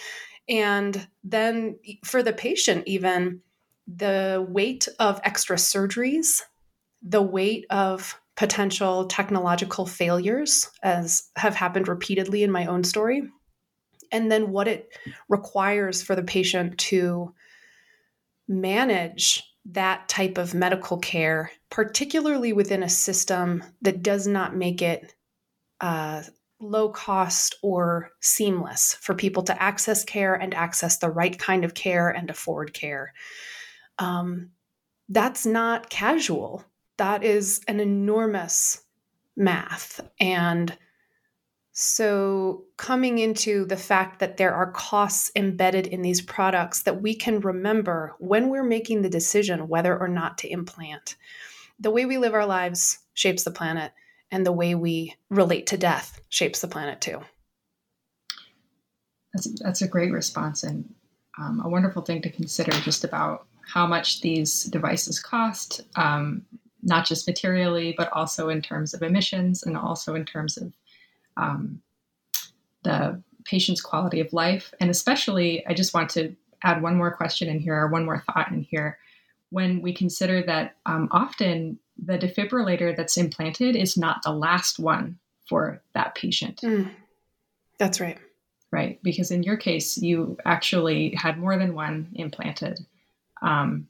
And 0.52 1.08
then 1.24 1.80
for 2.04 2.22
the 2.22 2.34
patient, 2.34 2.84
even 2.86 3.42
the 3.88 4.46
weight 4.50 4.88
of 5.00 5.22
extra 5.24 5.56
surgeries, 5.56 6.42
the 7.02 7.22
weight 7.22 7.66
of 7.70 8.20
potential 8.36 9.06
technological 9.06 9.86
failures, 9.86 10.70
as 10.84 11.30
have 11.38 11.56
happened 11.56 11.88
repeatedly 11.88 12.44
in 12.44 12.52
my 12.52 12.66
own 12.66 12.84
story, 12.84 13.24
and 14.12 14.30
then 14.30 14.52
what 14.52 14.68
it 14.68 14.90
requires 15.30 16.04
for 16.04 16.16
the 16.16 16.24
patient 16.24 16.78
to 16.78 17.34
manage 18.48 19.44
that 19.66 20.10
type 20.10 20.38
of 20.38 20.54
medical 20.54 20.98
care, 20.98 21.52
particularly 21.70 22.52
within 22.52 22.84
a 22.84 22.90
system 22.90 23.64
that 23.82 24.04
does 24.04 24.28
not 24.28 24.56
make 24.56 24.82
it 24.82 25.16
uh, 25.80 26.24
low 26.62 26.90
cost 26.90 27.56
or 27.62 28.12
seamless 28.20 28.96
for 28.96 29.16
people 29.16 29.44
to 29.44 29.62
access 29.62 30.04
care 30.04 30.36
and 30.36 30.54
access 30.54 30.98
the 30.98 31.10
right 31.10 31.38
kind 31.38 31.66
of 31.66 31.74
care 31.74 32.10
and 32.10 32.30
afford 32.30 32.74
care. 32.74 33.14
Um, 34.00 34.52
that's 35.10 35.46
not 35.46 35.90
casual. 35.90 36.64
That 36.98 37.24
is 37.24 37.62
an 37.68 37.80
enormous 37.80 38.84
math. 39.36 40.02
And 40.20 40.78
so, 41.74 42.66
coming 42.76 43.20
into 43.20 43.66
the 43.66 43.78
fact 43.78 44.20
that 44.20 44.36
there 44.36 44.54
are 44.54 44.72
costs 44.72 45.32
embedded 45.36 45.88
in 45.88 46.02
these 46.02 46.22
products 46.22 46.84
that 46.84 47.02
we 47.02 47.16
can 47.16 47.40
remember 47.40 48.14
when 48.20 48.50
we're 48.50 48.64
making 48.64 49.02
the 49.02 49.10
decision 49.10 49.70
whether 49.70 49.98
or 49.98 50.10
not 50.10 50.38
to 50.40 50.52
implant. 50.52 51.16
The 51.80 51.92
way 51.92 52.06
we 52.06 52.18
live 52.18 52.34
our 52.34 52.46
lives 52.46 53.00
shapes 53.14 53.44
the 53.44 53.52
planet, 53.52 53.94
and 54.32 54.46
the 54.46 54.52
way 54.52 54.76
we 54.76 55.16
relate 55.30 55.68
to 55.68 55.78
death 55.78 56.22
shapes 56.30 56.62
the 56.62 56.68
planet 56.68 57.02
too. 57.02 57.20
That's, 59.34 59.62
that's 59.62 59.82
a 59.82 59.88
great 59.88 60.12
response 60.12 60.64
and 60.64 60.94
um, 61.38 61.62
a 61.64 61.70
wonderful 61.70 62.02
thing 62.02 62.22
to 62.24 62.30
consider 62.30 62.72
just 62.72 63.04
about 63.04 63.46
how 63.66 63.88
much 63.88 64.22
these 64.22 64.66
devices 64.66 65.20
cost, 65.20 65.82
um, 65.96 66.46
not 66.84 67.06
just 67.06 67.28
materially, 67.28 67.94
but 67.98 68.12
also 68.12 68.50
in 68.50 68.62
terms 68.62 68.94
of 68.94 69.02
emissions 69.02 69.64
and 69.64 69.78
also 69.78 70.16
in 70.16 70.26
terms 70.26 70.58
of 70.58 70.74
um, 71.38 71.82
the 72.84 73.22
patient's 73.46 73.82
quality 73.82 74.20
of 74.20 74.34
life. 74.34 74.74
And 74.80 74.90
especially, 74.90 75.66
I 75.68 75.74
just 75.74 75.94
want 75.94 76.10
to 76.12 76.36
add 76.64 76.82
one 76.82 76.96
more 76.96 77.12
question 77.12 77.48
in 77.48 77.60
here 77.60 77.76
or 77.76 77.88
one 77.88 78.06
more 78.06 78.24
thought 78.28 78.52
in 78.52 78.62
here. 78.62 78.98
When 79.50 79.82
we 79.82 79.94
consider 79.94 80.44
that 80.44 80.76
um, 80.86 81.08
often 81.12 81.80
the 82.04 82.18
defibrillator 82.18 82.96
that's 82.96 83.18
implanted 83.18 83.76
is 83.76 83.98
not 83.98 84.22
the 84.24 84.32
last 84.32 84.80
one 84.80 85.20
for 85.48 85.82
that 85.94 86.16
patient. 86.16 86.62
Mm, 86.62 86.92
that's 87.78 88.00
right. 88.00 88.18
Right. 88.72 89.00
Because 89.04 89.32
in 89.32 89.44
your 89.44 89.58
case, 89.58 89.98
you 89.98 90.38
actually 90.46 91.14
had 91.16 91.38
more 91.38 91.58
than 91.58 91.76
one 91.76 92.08
implanted. 92.14 92.80
Um, 93.42 93.88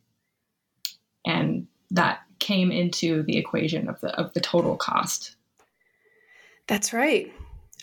and 1.25 1.67
that 1.91 2.21
came 2.39 2.71
into 2.71 3.21
the 3.23 3.37
equation 3.37 3.87
of 3.87 4.01
the 4.01 4.09
of 4.19 4.33
the 4.33 4.39
total 4.39 4.75
cost 4.75 5.35
that's 6.71 6.93
right. 6.93 7.29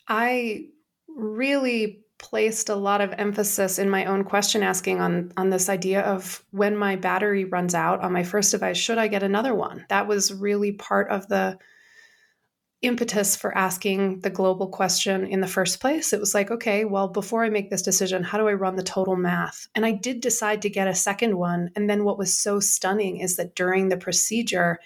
I 0.09 0.65
really 1.09 2.01
placed 2.19 2.69
a 2.69 2.75
lot 2.75 3.01
of 3.01 3.15
emphasis 3.17 3.79
in 3.79 3.89
my 3.89 4.05
own 4.05 4.25
question 4.25 4.63
asking 4.63 5.01
on 5.01 5.33
on 5.37 5.51
this 5.51 5.69
idea 5.69 6.03
of 6.03 6.45
when 6.51 6.77
my 6.77 6.97
battery 6.97 7.45
runs 7.45 7.75
out 7.75 8.01
on 8.01 8.13
my 8.13 8.25
first 8.25 8.51
device 8.51 8.77
should 8.77 8.99
I 8.99 9.09
get 9.09 9.23
another 9.23 9.55
one? 9.55 9.87
That 9.89 10.09
was 10.09 10.33
really 10.33 10.73
part 10.73 11.11
of 11.11 11.29
the 11.29 11.59
impetus 12.81 13.35
for 13.35 13.57
asking 13.57 14.21
the 14.21 14.31
global 14.31 14.69
question 14.69 15.27
in 15.27 15.41
the 15.41 15.49
first 15.49 15.81
place. 15.81 16.13
It 16.13 16.21
was 16.21 16.35
like 16.35 16.51
okay 16.51 16.85
well 16.85 17.09
before 17.09 17.45
I 17.45 17.51
make 17.51 17.71
this 17.71 17.83
decision 17.83 18.23
how 18.23 18.39
do 18.39 18.49
I 18.49 18.53
run 18.53 18.77
the 18.77 18.83
total 18.83 19.17
math? 19.17 19.69
And 19.75 19.87
I 19.87 19.93
did 19.93 20.21
decide 20.21 20.63
to 20.63 20.71
get 20.71 20.89
a 20.89 20.95
second 20.95 21.37
one. 21.37 21.71
And 21.77 21.89
then 21.89 22.05
what 22.05 22.19
was 22.19 22.35
so 22.35 22.61
stunning 22.61 23.19
is 23.19 23.37
that 23.37 23.55
during 23.55 23.89
the 23.89 23.97
procedure 23.97 24.79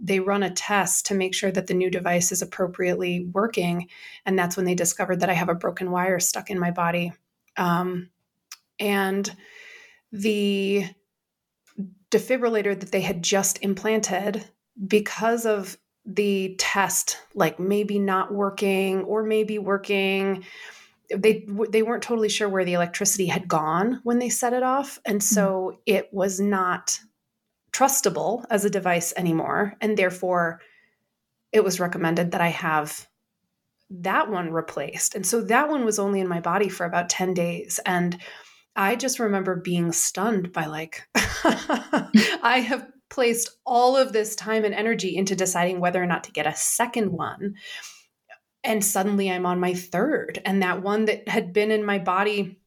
they 0.00 0.20
run 0.20 0.42
a 0.42 0.50
test 0.50 1.06
to 1.06 1.14
make 1.14 1.34
sure 1.34 1.50
that 1.50 1.66
the 1.66 1.74
new 1.74 1.90
device 1.90 2.32
is 2.32 2.42
appropriately 2.42 3.26
working. 3.32 3.88
And 4.26 4.38
that's 4.38 4.56
when 4.56 4.66
they 4.66 4.74
discovered 4.74 5.20
that 5.20 5.30
I 5.30 5.34
have 5.34 5.48
a 5.48 5.54
broken 5.54 5.90
wire 5.90 6.20
stuck 6.20 6.50
in 6.50 6.58
my 6.58 6.70
body. 6.70 7.12
Um, 7.56 8.10
and 8.78 9.34
the 10.12 10.86
defibrillator 12.10 12.78
that 12.78 12.92
they 12.92 13.00
had 13.00 13.22
just 13.22 13.62
implanted, 13.62 14.44
because 14.86 15.46
of 15.46 15.78
the 16.04 16.54
test, 16.58 17.18
like 17.34 17.58
maybe 17.58 17.98
not 17.98 18.32
working 18.32 19.02
or 19.04 19.22
maybe 19.22 19.58
working, 19.58 20.44
they 21.14 21.46
they 21.70 21.82
weren't 21.82 22.02
totally 22.02 22.28
sure 22.28 22.48
where 22.48 22.64
the 22.64 22.72
electricity 22.72 23.26
had 23.26 23.48
gone 23.48 24.00
when 24.04 24.18
they 24.18 24.28
set 24.28 24.52
it 24.52 24.62
off 24.62 24.98
and 25.04 25.22
so 25.22 25.72
mm-hmm. 25.72 25.80
it 25.86 26.08
was 26.12 26.40
not 26.40 26.98
trustable 27.74 28.44
as 28.50 28.64
a 28.64 28.70
device 28.70 29.12
anymore. 29.16 29.74
And 29.80 29.96
therefore, 29.96 30.60
it 31.52 31.64
was 31.64 31.80
recommended 31.80 32.30
that 32.32 32.40
I 32.40 32.48
have 32.48 33.06
that 33.90 34.30
one 34.30 34.52
replaced. 34.52 35.14
And 35.14 35.26
so 35.26 35.42
that 35.42 35.68
one 35.68 35.84
was 35.84 35.98
only 35.98 36.20
in 36.20 36.28
my 36.28 36.40
body 36.40 36.68
for 36.68 36.86
about 36.86 37.08
10 37.08 37.34
days. 37.34 37.80
And 37.84 38.16
I 38.74 38.96
just 38.96 39.18
remember 39.18 39.56
being 39.56 39.92
stunned 39.92 40.52
by 40.52 40.66
like, 40.66 41.06
I 41.14 42.64
have 42.66 42.86
placed 43.10 43.50
all 43.64 43.96
of 43.96 44.12
this 44.12 44.34
time 44.34 44.64
and 44.64 44.74
energy 44.74 45.16
into 45.16 45.36
deciding 45.36 45.78
whether 45.78 46.02
or 46.02 46.06
not 46.06 46.24
to 46.24 46.32
get 46.32 46.46
a 46.46 46.54
second 46.54 47.12
one. 47.12 47.54
And 48.64 48.84
suddenly 48.84 49.30
I'm 49.30 49.46
on 49.46 49.60
my 49.60 49.74
third. 49.74 50.40
And 50.44 50.62
that 50.62 50.82
one 50.82 51.04
that 51.04 51.28
had 51.28 51.52
been 51.52 51.70
in 51.70 51.84
my 51.84 51.98
body 51.98 52.58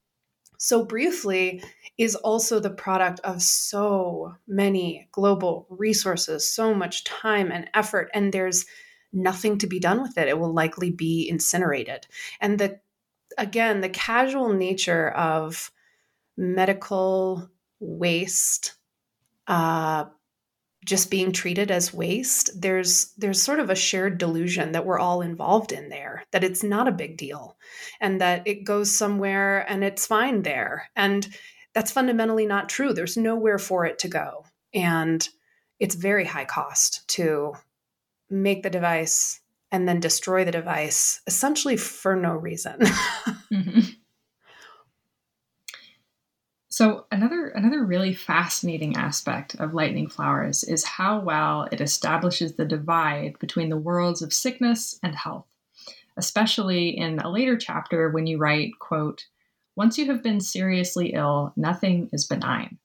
so 0.58 0.86
briefly 0.86 1.64
is 1.98 2.16
also 2.16 2.60
the 2.60 2.70
product 2.70 3.20
of 3.22 3.42
so 3.42 4.36
many 4.48 5.08
global 5.12 5.66
resources, 5.70 6.50
so 6.50 6.74
much 6.74 7.04
time 7.04 7.52
and 7.52 7.70
effort, 7.74 8.10
and 8.14 8.34
there's 8.34 8.66
nothing 9.14 9.58
to 9.58 9.68
be 9.68 9.80
done 9.80 10.02
with 10.02 10.18
it. 10.18 10.28
It 10.28 10.40
will 10.40 10.54
likely 10.54 10.92
be 10.92 11.28
incinerated. 11.30 12.08
And 12.40 12.60
the 12.60 12.80
again, 13.38 13.82
the 13.82 13.90
casual 13.90 14.54
nature 14.54 15.10
of 15.10 15.72
medical 16.36 17.50
waste 17.80 18.76
uh, 19.48 20.06
just 20.88 21.12
being 21.12 21.32
treated 21.32 21.70
as 21.70 21.94
waste 21.94 22.50
there's 22.60 23.14
there's 23.18 23.42
sort 23.42 23.60
of 23.60 23.70
a 23.70 23.76
shared 23.76 24.18
delusion 24.18 24.72
that 24.72 24.86
we're 24.86 24.98
all 24.98 25.22
involved 25.22 25.72
in 25.72 25.90
there 25.90 26.24
that 26.32 26.44
it's 26.44 26.64
not 26.64 26.88
a 26.88 26.92
big 26.92 27.18
deal 27.18 27.58
and 28.00 28.22
that 28.22 28.44
it 28.46 28.64
goes 28.64 28.92
somewhere 28.92 29.70
and 29.70 29.84
it's 29.84 30.06
fine 30.06 30.44
there. 30.44 30.90
And 30.96 31.28
that's 31.74 31.92
fundamentally 31.92 32.46
not 32.46 32.70
true. 32.70 32.94
There's 32.94 33.18
nowhere 33.18 33.60
for 33.60 33.86
it 33.86 34.00
to 34.00 34.08
go. 34.08 34.46
And 34.74 35.28
it's 35.80 35.96
very 35.96 36.26
high 36.26 36.46
cost 36.46 37.08
to 37.10 37.54
make 38.30 38.64
the 38.64 38.70
device 38.70 39.40
and 39.72 39.88
then 39.88 40.00
destroy 40.00 40.46
the 40.46 40.52
device 40.52 41.22
essentially 41.28 41.78
for 41.78 42.16
no 42.16 42.34
reason. 42.34 42.80
Mm-hmm. 43.50 43.80
So 46.78 47.08
another 47.12 47.48
another 47.48 47.84
really 47.84 48.14
fascinating 48.14 48.98
aspect 48.98 49.56
of 49.56 49.74
lightning 49.74 50.08
flowers 50.08 50.64
is 50.64 50.84
how 50.84 51.20
well 51.20 51.68
it 51.72 51.82
establishes 51.82 52.54
the 52.54 52.66
divide 52.66 53.40
between 53.40 53.70
the 53.70 53.80
worlds 53.80 54.22
of 54.22 54.32
sickness 54.32 55.00
and 55.02 55.16
health. 55.16 55.48
Especially 56.18 56.90
in 56.96 57.18
a 57.18 57.32
later 57.32 57.58
chapter 57.58 58.12
when 58.12 58.28
you 58.28 58.38
write, 58.38 58.78
quote, 58.78 59.26
once 59.76 59.98
you 59.98 60.06
have 60.06 60.22
been 60.22 60.40
seriously 60.40 61.14
ill, 61.16 61.52
nothing 61.56 62.12
is 62.14 62.28
benign. 62.28 62.78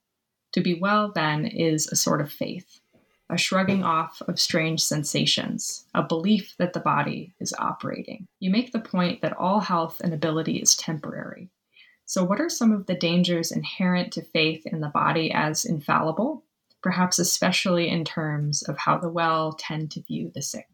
To 0.53 0.63
be 0.63 0.73
well 0.73 1.13
then 1.15 1.45
is 1.45 1.87
a 1.87 1.95
sort 1.95 2.23
of 2.23 2.33
faith, 2.33 2.81
a 3.29 3.37
shrugging 3.37 3.85
off 3.85 4.23
of 4.27 4.41
strange 4.41 4.83
sensations, 4.83 5.85
a 5.93 6.03
belief 6.03 6.55
that 6.57 6.73
the 6.73 6.81
body 6.81 7.35
is 7.41 7.55
operating. 7.59 8.27
You 8.41 8.53
make 8.53 8.73
the 8.73 8.81
point 8.81 9.21
that 9.21 9.37
all 9.37 9.61
health 9.61 10.01
and 10.03 10.15
ability 10.15 10.57
is 10.57 10.77
temporary, 10.77 11.51
so, 12.13 12.23
what 12.25 12.43
are 12.43 12.51
some 12.51 12.73
of 12.73 12.85
the 12.85 12.95
dangers 12.95 13.53
inherent 13.53 14.13
to 14.13 14.23
faith 14.23 14.67
in 14.67 14.81
the 14.81 14.91
body 14.91 15.33
as 15.33 15.65
infallible, 15.65 16.45
perhaps 16.83 17.19
especially 17.19 17.89
in 17.89 18.05
terms 18.05 18.61
of 18.65 18.77
how 18.77 18.99
the 18.99 19.09
well 19.09 19.55
tend 19.55 19.93
to 19.93 20.03
view 20.03 20.31
the 20.35 20.43
sick? 20.43 20.67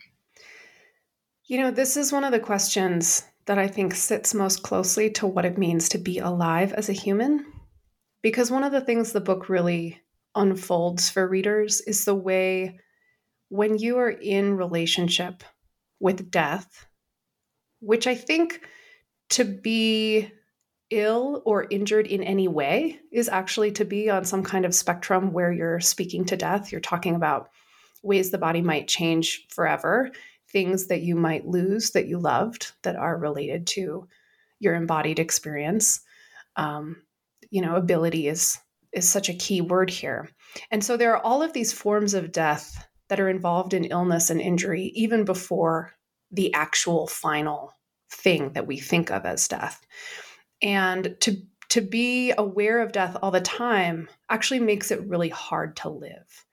You 1.44 1.58
know, 1.58 1.70
this 1.70 1.96
is 1.96 2.10
one 2.10 2.24
of 2.24 2.32
the 2.32 2.40
questions 2.40 3.24
that 3.46 3.56
I 3.56 3.68
think 3.68 3.94
sits 3.94 4.34
most 4.34 4.64
closely 4.64 5.10
to 5.12 5.28
what 5.28 5.44
it 5.44 5.56
means 5.56 5.88
to 5.90 5.98
be 5.98 6.18
alive 6.18 6.72
as 6.72 6.88
a 6.88 6.92
human. 6.92 7.46
Because 8.20 8.50
one 8.50 8.64
of 8.64 8.72
the 8.72 8.80
things 8.80 9.12
the 9.12 9.20
book 9.20 9.48
really 9.48 10.00
unfolds 10.34 11.08
for 11.08 11.28
readers 11.28 11.80
is 11.82 12.04
the 12.04 12.16
way 12.16 12.80
when 13.48 13.78
you 13.78 13.98
are 13.98 14.10
in 14.10 14.56
relationship 14.56 15.44
with 16.00 16.32
death, 16.32 16.84
which 17.78 18.08
I 18.08 18.16
think 18.16 18.60
to 19.28 19.44
be 19.44 20.32
ill 20.90 21.42
or 21.44 21.66
injured 21.70 22.06
in 22.06 22.22
any 22.22 22.48
way 22.48 22.98
is 23.12 23.28
actually 23.28 23.72
to 23.72 23.84
be 23.84 24.08
on 24.08 24.24
some 24.24 24.42
kind 24.42 24.64
of 24.64 24.74
spectrum 24.74 25.32
where 25.32 25.52
you're 25.52 25.80
speaking 25.80 26.24
to 26.26 26.36
death. 26.36 26.72
You're 26.72 26.80
talking 26.80 27.14
about 27.14 27.50
ways 28.02 28.30
the 28.30 28.38
body 28.38 28.62
might 28.62 28.88
change 28.88 29.46
forever, 29.50 30.10
things 30.50 30.86
that 30.86 31.02
you 31.02 31.14
might 31.14 31.46
lose 31.46 31.90
that 31.90 32.06
you 32.06 32.18
loved 32.18 32.72
that 32.82 32.96
are 32.96 33.18
related 33.18 33.66
to 33.66 34.08
your 34.60 34.74
embodied 34.74 35.18
experience. 35.18 36.00
Um, 36.56 37.02
you 37.50 37.62
know, 37.62 37.76
ability 37.76 38.28
is 38.28 38.58
is 38.92 39.06
such 39.06 39.28
a 39.28 39.34
key 39.34 39.60
word 39.60 39.90
here. 39.90 40.30
And 40.70 40.82
so 40.82 40.96
there 40.96 41.14
are 41.14 41.22
all 41.22 41.42
of 41.42 41.52
these 41.52 41.74
forms 41.74 42.14
of 42.14 42.32
death 42.32 42.88
that 43.08 43.20
are 43.20 43.28
involved 43.28 43.74
in 43.74 43.84
illness 43.84 44.30
and 44.30 44.40
injury 44.40 44.92
even 44.94 45.24
before 45.24 45.92
the 46.30 46.52
actual 46.54 47.06
final 47.06 47.72
thing 48.10 48.52
that 48.54 48.66
we 48.66 48.78
think 48.78 49.10
of 49.10 49.26
as 49.26 49.46
death. 49.46 49.84
And 50.62 51.16
to 51.20 51.36
to 51.70 51.80
be 51.82 52.32
aware 52.36 52.80
of 52.80 52.92
death 52.92 53.16
all 53.20 53.30
the 53.30 53.40
time 53.40 54.08
actually 54.30 54.60
makes 54.60 54.90
it 54.90 55.06
really 55.06 55.28
hard 55.28 55.76
to 55.76 55.90
live. 55.90 56.46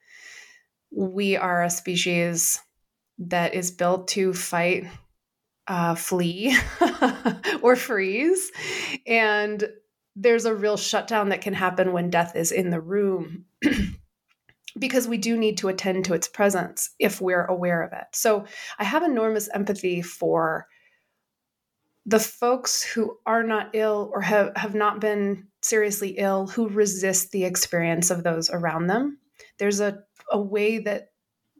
We 0.90 1.36
are 1.36 1.62
a 1.62 1.70
species 1.70 2.60
that 3.18 3.54
is 3.54 3.70
built 3.70 4.08
to 4.08 4.34
fight, 4.34 4.84
uh, 5.66 5.94
flee, 5.94 6.56
or 7.62 7.76
freeze. 7.76 8.52
And 9.06 9.66
there's 10.14 10.44
a 10.44 10.54
real 10.54 10.76
shutdown 10.76 11.30
that 11.30 11.40
can 11.40 11.54
happen 11.54 11.92
when 11.92 12.10
death 12.10 12.36
is 12.36 12.52
in 12.52 12.68
the 12.70 12.80
room. 12.80 13.46
because 14.78 15.08
we 15.08 15.16
do 15.16 15.36
need 15.36 15.56
to 15.58 15.68
attend 15.68 16.04
to 16.04 16.14
its 16.14 16.28
presence 16.28 16.90
if 16.98 17.20
we're 17.20 17.46
aware 17.46 17.82
of 17.82 17.92
it. 17.92 18.04
So 18.12 18.44
I 18.78 18.84
have 18.84 19.02
enormous 19.02 19.48
empathy 19.54 20.02
for 20.02 20.66
the 22.06 22.20
folks 22.20 22.84
who 22.84 23.18
are 23.26 23.42
not 23.42 23.70
ill 23.74 24.10
or 24.14 24.20
have, 24.20 24.56
have 24.56 24.74
not 24.74 25.00
been 25.00 25.48
seriously 25.60 26.10
ill 26.18 26.46
who 26.46 26.68
resist 26.68 27.32
the 27.32 27.44
experience 27.44 28.10
of 28.10 28.22
those 28.22 28.48
around 28.48 28.86
them. 28.86 29.18
There's 29.58 29.80
a, 29.80 29.98
a 30.30 30.40
way 30.40 30.78
that 30.78 31.08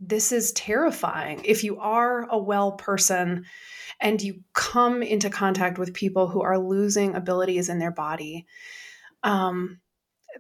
this 0.01 0.31
is 0.31 0.53
terrifying. 0.53 1.43
If 1.45 1.65
you 1.65 1.79
are 1.81 2.29
a 2.31 2.39
well 2.39 2.73
person 2.73 3.45
and 4.01 4.23
you 4.23 4.41
come 4.53 5.03
into 5.03 5.31
contact 5.31 5.79
with 5.79 5.95
people 5.95 6.29
who 6.29 6.43
are 6.43 6.59
losing 6.59 7.15
abilities 7.15 7.69
in 7.69 7.79
their 7.79 7.91
body, 7.91 8.47
um, 9.23 9.81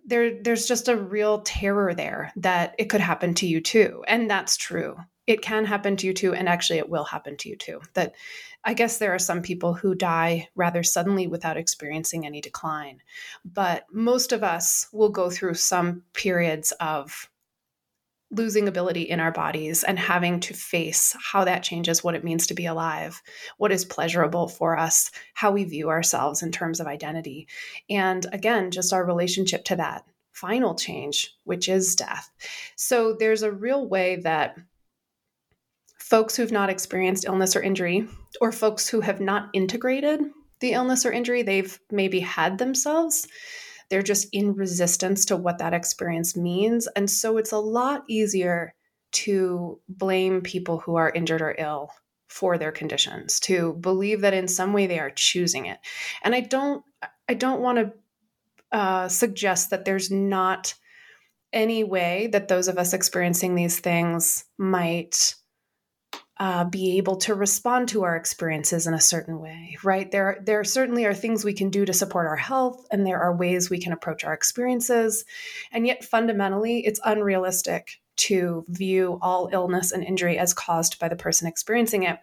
there, 0.04 0.40
there's 0.42 0.68
just 0.68 0.88
a 0.88 0.96
real 0.96 1.40
terror 1.40 1.94
there 1.94 2.32
that 2.36 2.74
it 2.78 2.90
could 2.90 3.00
happen 3.00 3.34
to 3.34 3.46
you 3.46 3.60
too. 3.60 4.04
And 4.06 4.30
that's 4.30 4.56
true. 4.56 4.96
It 5.26 5.42
can 5.42 5.64
happen 5.64 5.96
to 5.96 6.06
you 6.06 6.12
too. 6.12 6.34
And 6.34 6.48
actually, 6.48 6.78
it 6.78 6.88
will 6.88 7.04
happen 7.04 7.36
to 7.38 7.48
you 7.48 7.56
too. 7.56 7.80
That 7.94 8.14
I 8.66 8.74
guess 8.74 8.98
there 8.98 9.14
are 9.14 9.18
some 9.20 9.42
people 9.42 9.74
who 9.74 9.94
die 9.94 10.48
rather 10.56 10.82
suddenly 10.82 11.28
without 11.28 11.56
experiencing 11.56 12.26
any 12.26 12.40
decline. 12.40 13.00
But 13.44 13.86
most 13.92 14.32
of 14.32 14.42
us 14.42 14.88
will 14.92 15.10
go 15.10 15.30
through 15.30 15.54
some 15.54 16.02
periods 16.12 16.72
of 16.80 17.30
losing 18.32 18.66
ability 18.66 19.02
in 19.02 19.20
our 19.20 19.30
bodies 19.30 19.84
and 19.84 19.96
having 19.96 20.40
to 20.40 20.52
face 20.52 21.14
how 21.30 21.44
that 21.44 21.62
changes 21.62 22.02
what 22.02 22.16
it 22.16 22.24
means 22.24 22.48
to 22.48 22.54
be 22.54 22.66
alive, 22.66 23.22
what 23.56 23.70
is 23.70 23.84
pleasurable 23.84 24.48
for 24.48 24.76
us, 24.76 25.12
how 25.34 25.52
we 25.52 25.62
view 25.62 25.88
ourselves 25.88 26.42
in 26.42 26.50
terms 26.50 26.80
of 26.80 26.88
identity. 26.88 27.46
And 27.88 28.26
again, 28.32 28.72
just 28.72 28.92
our 28.92 29.06
relationship 29.06 29.64
to 29.66 29.76
that 29.76 30.04
final 30.32 30.74
change, 30.74 31.34
which 31.44 31.68
is 31.68 31.94
death. 31.94 32.28
So 32.74 33.14
there's 33.16 33.42
a 33.42 33.52
real 33.52 33.88
way 33.88 34.16
that 34.16 34.56
folks 36.08 36.36
who've 36.36 36.52
not 36.52 36.70
experienced 36.70 37.24
illness 37.24 37.56
or 37.56 37.62
injury, 37.62 38.06
or 38.40 38.52
folks 38.52 38.88
who 38.88 39.00
have 39.00 39.20
not 39.20 39.50
integrated 39.52 40.20
the 40.60 40.72
illness 40.72 41.04
or 41.04 41.10
injury 41.10 41.42
they've 41.42 41.80
maybe 41.90 42.20
had 42.20 42.58
themselves, 42.58 43.26
they're 43.90 44.02
just 44.02 44.28
in 44.32 44.54
resistance 44.54 45.24
to 45.24 45.36
what 45.36 45.58
that 45.58 45.74
experience 45.74 46.36
means. 46.36 46.86
And 46.94 47.10
so 47.10 47.38
it's 47.38 47.52
a 47.52 47.58
lot 47.58 48.04
easier 48.08 48.72
to 49.12 49.80
blame 49.88 50.42
people 50.42 50.78
who 50.78 50.94
are 50.94 51.10
injured 51.10 51.42
or 51.42 51.56
ill 51.58 51.90
for 52.28 52.56
their 52.56 52.72
conditions, 52.72 53.40
to 53.40 53.74
believe 53.74 54.20
that 54.20 54.34
in 54.34 54.46
some 54.46 54.72
way 54.72 54.86
they 54.86 54.98
are 54.98 55.10
choosing 55.10 55.66
it. 55.66 55.78
And 56.22 56.34
I 56.34 56.40
don't 56.40 56.84
I 57.28 57.34
don't 57.34 57.60
want 57.60 57.78
to 57.78 57.92
uh, 58.76 59.08
suggest 59.08 59.70
that 59.70 59.84
there's 59.84 60.10
not 60.10 60.74
any 61.52 61.82
way 61.82 62.28
that 62.28 62.48
those 62.48 62.68
of 62.68 62.78
us 62.78 62.92
experiencing 62.92 63.54
these 63.54 63.80
things 63.80 64.44
might 64.58 65.34
uh, 66.38 66.64
be 66.64 66.98
able 66.98 67.16
to 67.16 67.34
respond 67.34 67.88
to 67.88 68.04
our 68.04 68.14
experiences 68.14 68.86
in 68.86 68.92
a 68.92 69.00
certain 69.00 69.40
way, 69.40 69.76
right? 69.82 70.10
There, 70.10 70.38
there 70.44 70.64
certainly 70.64 71.06
are 71.06 71.14
things 71.14 71.44
we 71.44 71.54
can 71.54 71.70
do 71.70 71.84
to 71.86 71.92
support 71.92 72.26
our 72.26 72.36
health, 72.36 72.86
and 72.90 73.06
there 73.06 73.20
are 73.20 73.34
ways 73.34 73.70
we 73.70 73.80
can 73.80 73.92
approach 73.92 74.22
our 74.24 74.34
experiences. 74.34 75.24
And 75.72 75.86
yet, 75.86 76.04
fundamentally, 76.04 76.80
it's 76.80 77.00
unrealistic 77.04 78.00
to 78.16 78.64
view 78.68 79.18
all 79.22 79.48
illness 79.52 79.92
and 79.92 80.04
injury 80.04 80.38
as 80.38 80.54
caused 80.54 80.98
by 80.98 81.08
the 81.08 81.16
person 81.16 81.48
experiencing 81.48 82.02
it, 82.02 82.18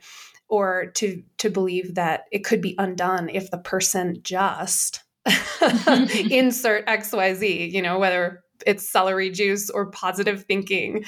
or 0.47 0.87
to 0.95 1.23
to 1.37 1.49
believe 1.49 1.95
that 1.95 2.25
it 2.31 2.43
could 2.43 2.61
be 2.61 2.75
undone 2.77 3.29
if 3.29 3.49
the 3.49 3.57
person 3.57 4.19
just 4.21 5.01
insert 6.29 6.83
X, 6.87 7.11
Y, 7.11 7.33
Z. 7.33 7.69
You 7.73 7.81
know, 7.81 7.97
whether 7.97 8.43
it's 8.65 8.89
celery 8.89 9.29
juice 9.29 9.69
or 9.69 9.87
positive 9.87 10.43
thinking. 10.43 11.05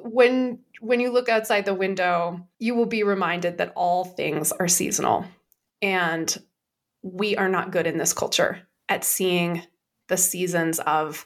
When 0.00 0.60
when 0.80 1.00
you 1.00 1.10
look 1.10 1.28
outside 1.28 1.64
the 1.64 1.74
window, 1.74 2.46
you 2.58 2.74
will 2.74 2.86
be 2.86 3.02
reminded 3.02 3.58
that 3.58 3.72
all 3.74 4.04
things 4.04 4.52
are 4.52 4.68
seasonal. 4.68 5.24
And 5.82 6.36
we 7.02 7.36
are 7.36 7.48
not 7.48 7.72
good 7.72 7.86
in 7.86 7.98
this 7.98 8.12
culture 8.12 8.60
at 8.88 9.04
seeing 9.04 9.62
the 10.08 10.16
seasons 10.16 10.80
of 10.80 11.24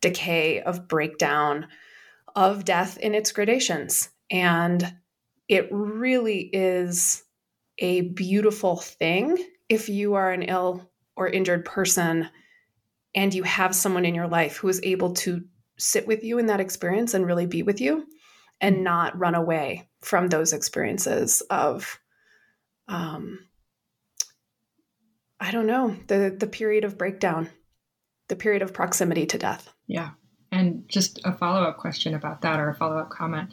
decay, 0.00 0.60
of 0.60 0.88
breakdown, 0.88 1.66
of 2.34 2.64
death 2.64 2.96
in 2.98 3.14
its 3.14 3.32
gradations. 3.32 4.08
And 4.30 4.94
it 5.48 5.68
really 5.70 6.48
is 6.52 7.22
a 7.78 8.02
beautiful 8.02 8.76
thing 8.76 9.44
if 9.68 9.88
you 9.88 10.14
are 10.14 10.32
an 10.32 10.42
ill 10.42 10.90
or 11.16 11.28
injured 11.28 11.64
person 11.64 12.28
and 13.14 13.34
you 13.34 13.42
have 13.42 13.74
someone 13.74 14.04
in 14.04 14.14
your 14.14 14.28
life 14.28 14.56
who 14.56 14.68
is 14.68 14.80
able 14.82 15.12
to 15.12 15.42
sit 15.78 16.06
with 16.06 16.24
you 16.24 16.38
in 16.38 16.46
that 16.46 16.60
experience 16.60 17.14
and 17.14 17.26
really 17.26 17.46
be 17.46 17.62
with 17.62 17.80
you 17.80 18.06
and 18.62 18.84
not 18.84 19.18
run 19.18 19.34
away 19.34 19.88
from 20.00 20.28
those 20.28 20.52
experiences 20.54 21.42
of 21.50 21.98
um, 22.88 23.40
I 25.40 25.50
don't 25.50 25.66
know, 25.66 25.96
the 26.06 26.34
the 26.38 26.46
period 26.46 26.84
of 26.84 26.96
breakdown, 26.96 27.50
the 28.28 28.36
period 28.36 28.62
of 28.62 28.72
proximity 28.72 29.26
to 29.26 29.38
death. 29.38 29.72
Yeah. 29.88 30.10
And 30.52 30.88
just 30.88 31.20
a 31.24 31.32
follow-up 31.32 31.78
question 31.78 32.14
about 32.14 32.42
that 32.42 32.60
or 32.60 32.68
a 32.68 32.74
follow-up 32.74 33.10
comment 33.10 33.50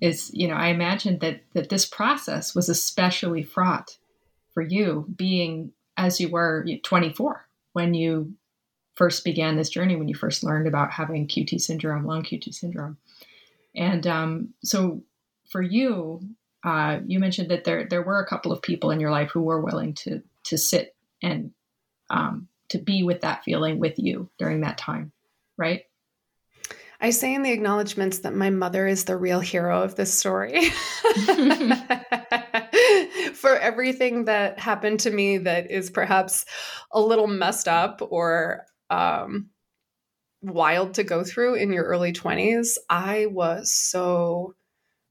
is, 0.00 0.30
you 0.34 0.46
know, 0.46 0.54
I 0.54 0.68
imagine 0.68 1.18
that 1.18 1.42
that 1.54 1.68
this 1.68 1.84
process 1.84 2.54
was 2.54 2.68
especially 2.68 3.42
fraught 3.42 3.98
for 4.54 4.62
you 4.62 5.06
being 5.16 5.72
as 5.96 6.20
you 6.20 6.28
were 6.28 6.64
24 6.84 7.48
when 7.72 7.94
you 7.94 8.34
first 8.94 9.24
began 9.24 9.56
this 9.56 9.70
journey 9.70 9.96
when 9.96 10.08
you 10.08 10.14
first 10.14 10.44
learned 10.44 10.68
about 10.68 10.92
having 10.92 11.26
QT 11.26 11.60
syndrome, 11.60 12.06
long 12.06 12.22
QT 12.22 12.52
syndrome. 12.54 12.98
And 13.74 14.06
um, 14.06 14.54
so 14.62 15.02
for 15.50 15.62
you, 15.62 16.20
uh, 16.64 17.00
you 17.06 17.18
mentioned 17.18 17.50
that 17.50 17.64
there 17.64 17.86
there 17.88 18.02
were 18.02 18.20
a 18.20 18.26
couple 18.26 18.52
of 18.52 18.62
people 18.62 18.90
in 18.90 19.00
your 19.00 19.10
life 19.10 19.30
who 19.30 19.42
were 19.42 19.60
willing 19.60 19.94
to 19.94 20.22
to 20.44 20.58
sit 20.58 20.94
and 21.22 21.52
um, 22.10 22.48
to 22.68 22.78
be 22.78 23.02
with 23.02 23.20
that 23.22 23.44
feeling 23.44 23.78
with 23.78 23.98
you 23.98 24.28
during 24.38 24.60
that 24.60 24.78
time, 24.78 25.12
right? 25.56 25.82
I 27.00 27.10
say 27.10 27.34
in 27.34 27.42
the 27.42 27.50
acknowledgments 27.50 28.20
that 28.20 28.32
my 28.32 28.48
mother 28.50 28.86
is 28.86 29.04
the 29.04 29.16
real 29.16 29.40
hero 29.40 29.82
of 29.82 29.96
this 29.96 30.16
story. 30.16 30.60
For 33.34 33.58
everything 33.58 34.26
that 34.26 34.60
happened 34.60 35.00
to 35.00 35.10
me 35.10 35.38
that 35.38 35.68
is 35.68 35.90
perhaps 35.90 36.44
a 36.92 37.00
little 37.00 37.26
messed 37.26 37.66
up 37.66 38.00
or 38.08 38.66
um, 38.88 39.48
wild 40.42 40.94
to 40.94 41.04
go 41.04 41.24
through 41.24 41.54
in 41.54 41.72
your 41.72 41.84
early 41.84 42.12
20s, 42.12 42.76
I 42.90 43.26
was 43.26 43.72
so 43.72 44.54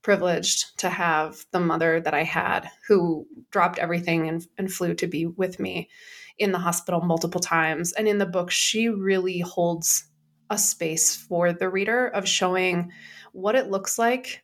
privileged 0.02 0.80
to 0.80 0.90
have 0.90 1.46
the 1.52 1.60
mother 1.60 2.00
that 2.02 2.14
I 2.14 2.24
had 2.24 2.70
who 2.88 3.28
dropped 3.52 3.80
everything 3.80 4.28
and, 4.28 4.46
and 4.58 4.72
flew 4.72 4.94
to 4.96 5.08
be 5.08 5.26
with 5.26 5.60
me 5.60 5.90
in 6.38 6.52
the 6.52 6.60
hospital 6.60 7.02
multiple 7.02 7.42
times. 7.42 7.94
And 7.94 8.08
in 8.08 8.18
the 8.18 8.26
book, 8.26 8.52
she 8.52 8.90
really 8.90 9.40
holds 9.40 10.06
a 10.50 10.58
space 10.58 11.16
for 11.16 11.54
the 11.54 11.70
reader 11.70 12.08
of 12.08 12.28
showing 12.28 12.92
what 13.32 13.56
it 13.56 13.70
looks 13.70 13.98
like 13.98 14.44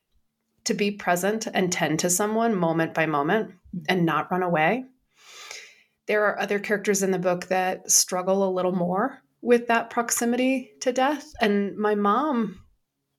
to 0.66 0.74
be 0.74 0.92
present 0.92 1.48
and 1.54 1.72
tend 1.72 2.00
to 2.00 2.10
someone 2.10 2.56
moment 2.56 2.94
by 2.94 3.06
moment 3.06 3.54
and 3.90 4.06
not 4.06 4.32
run 4.32 4.44
away. 4.44 4.86
There 6.06 6.26
are 6.26 6.40
other 6.40 6.60
characters 6.60 7.04
in 7.04 7.12
the 7.12 7.20
book 7.20 7.48
that 7.48 7.92
struggle 7.92 8.48
a 8.48 8.52
little 8.52 8.76
more 8.76 9.22
with 9.48 9.68
that 9.68 9.90
proximity 9.90 10.74
to 10.82 10.92
death. 10.92 11.32
And 11.40 11.78
my 11.78 11.96
mom, 11.96 12.60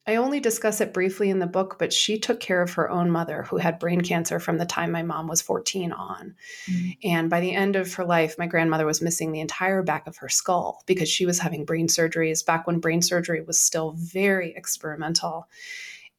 I 0.07 0.17
only 0.17 0.41
discuss 0.41 0.83
it 0.83 0.93
briefly 0.93 1.31
in 1.31 1.39
the 1.39 1.47
book, 1.47 1.77
but 1.79 1.91
she 1.91 2.19
took 2.19 2.39
care 2.39 2.61
of 2.61 2.75
her 2.75 2.91
own 2.91 3.11
mother 3.11 3.45
who 3.45 3.57
had 3.57 3.79
brain 3.79 4.03
cancer 4.03 4.39
from 4.39 4.59
the 4.59 4.67
time 4.67 4.93
my 4.93 5.03
mom 5.03 5.27
was 5.27 5.41
14 5.41 5.91
on. 5.91 6.35
Mm-hmm. 6.71 6.91
And 7.03 7.31
by 7.31 7.41
the 7.41 7.55
end 7.55 7.77
of 7.77 7.95
her 7.95 8.05
life, 8.05 8.37
my 8.37 8.47
grandmother 8.47 8.85
was 8.85 9.01
missing 9.01 9.33
the 9.33 9.41
entire 9.41 9.83
back 9.83 10.07
of 10.07 10.19
her 10.19 10.29
skull 10.29 10.83
because 10.85 11.09
she 11.09 11.25
was 11.25 11.39
having 11.39 11.65
brain 11.65 11.87
surgeries 11.87 12.45
back 12.45 12.67
when 12.67 12.79
brain 12.79 13.01
surgery 13.01 13.41
was 13.41 13.59
still 13.59 13.93
very 13.93 14.55
experimental. 14.55 15.49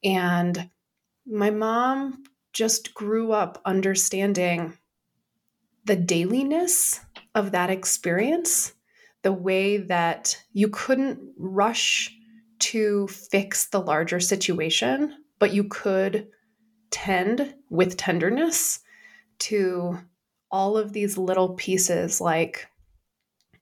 And 0.04 0.72
my 1.28 1.52
mom 1.52 2.24
just 2.52 2.96
grew 2.96 3.32
up 3.32 3.62
understanding 3.64 4.76
the 5.86 5.96
dailiness 5.96 7.00
of 7.36 7.52
that 7.52 7.70
experience 7.70 8.74
the 9.22 9.34
way 9.34 9.78
that 9.78 10.42
you 10.54 10.70
couldn't 10.70 11.20
rush 11.38 12.16
to 12.60 13.08
fix 13.08 13.68
the 13.68 13.82
larger 13.82 14.20
situation, 14.20 15.16
but 15.40 15.54
you 15.54 15.64
could 15.66 16.28
tend 16.92 17.54
with 17.70 17.98
tenderness 17.98 18.80
to 19.40 19.98
all 20.52 20.78
of 20.78 20.94
these 20.94 21.18
little 21.18 21.54
pieces 21.56 22.20
like 22.20 22.68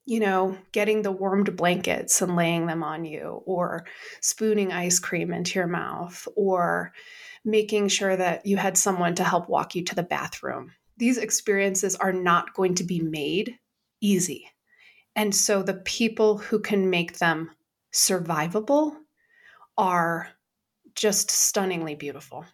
you 0.07 0.21
know, 0.21 0.57
getting 0.71 1.01
the 1.01 1.11
warmed 1.11 1.57
blankets 1.57 2.21
and 2.21 2.37
laying 2.37 2.65
them 2.65 2.81
on 2.81 3.03
you, 3.03 3.43
or 3.45 3.85
spooning 4.21 4.71
ice 4.71 4.99
cream 4.99 5.33
into 5.33 5.59
your 5.59 5.67
mouth, 5.67 6.25
or 6.37 6.93
making 7.43 7.89
sure 7.89 8.15
that 8.15 8.45
you 8.45 8.55
had 8.55 8.77
someone 8.77 9.15
to 9.15 9.23
help 9.25 9.49
walk 9.49 9.75
you 9.75 9.83
to 9.83 9.95
the 9.95 10.03
bathroom. 10.03 10.71
These 10.95 11.17
experiences 11.17 11.97
are 11.97 12.13
not 12.13 12.53
going 12.53 12.75
to 12.75 12.85
be 12.85 13.01
made 13.01 13.59
easy. 13.99 14.49
And 15.17 15.34
so 15.34 15.63
the 15.63 15.73
people 15.73 16.38
who 16.38 16.60
can 16.60 16.91
make 16.91 17.17
them 17.17 17.49
survivable 17.91 18.95
are 19.75 20.30
just 20.93 21.32
stunningly 21.32 21.95
beautiful. 21.95 22.45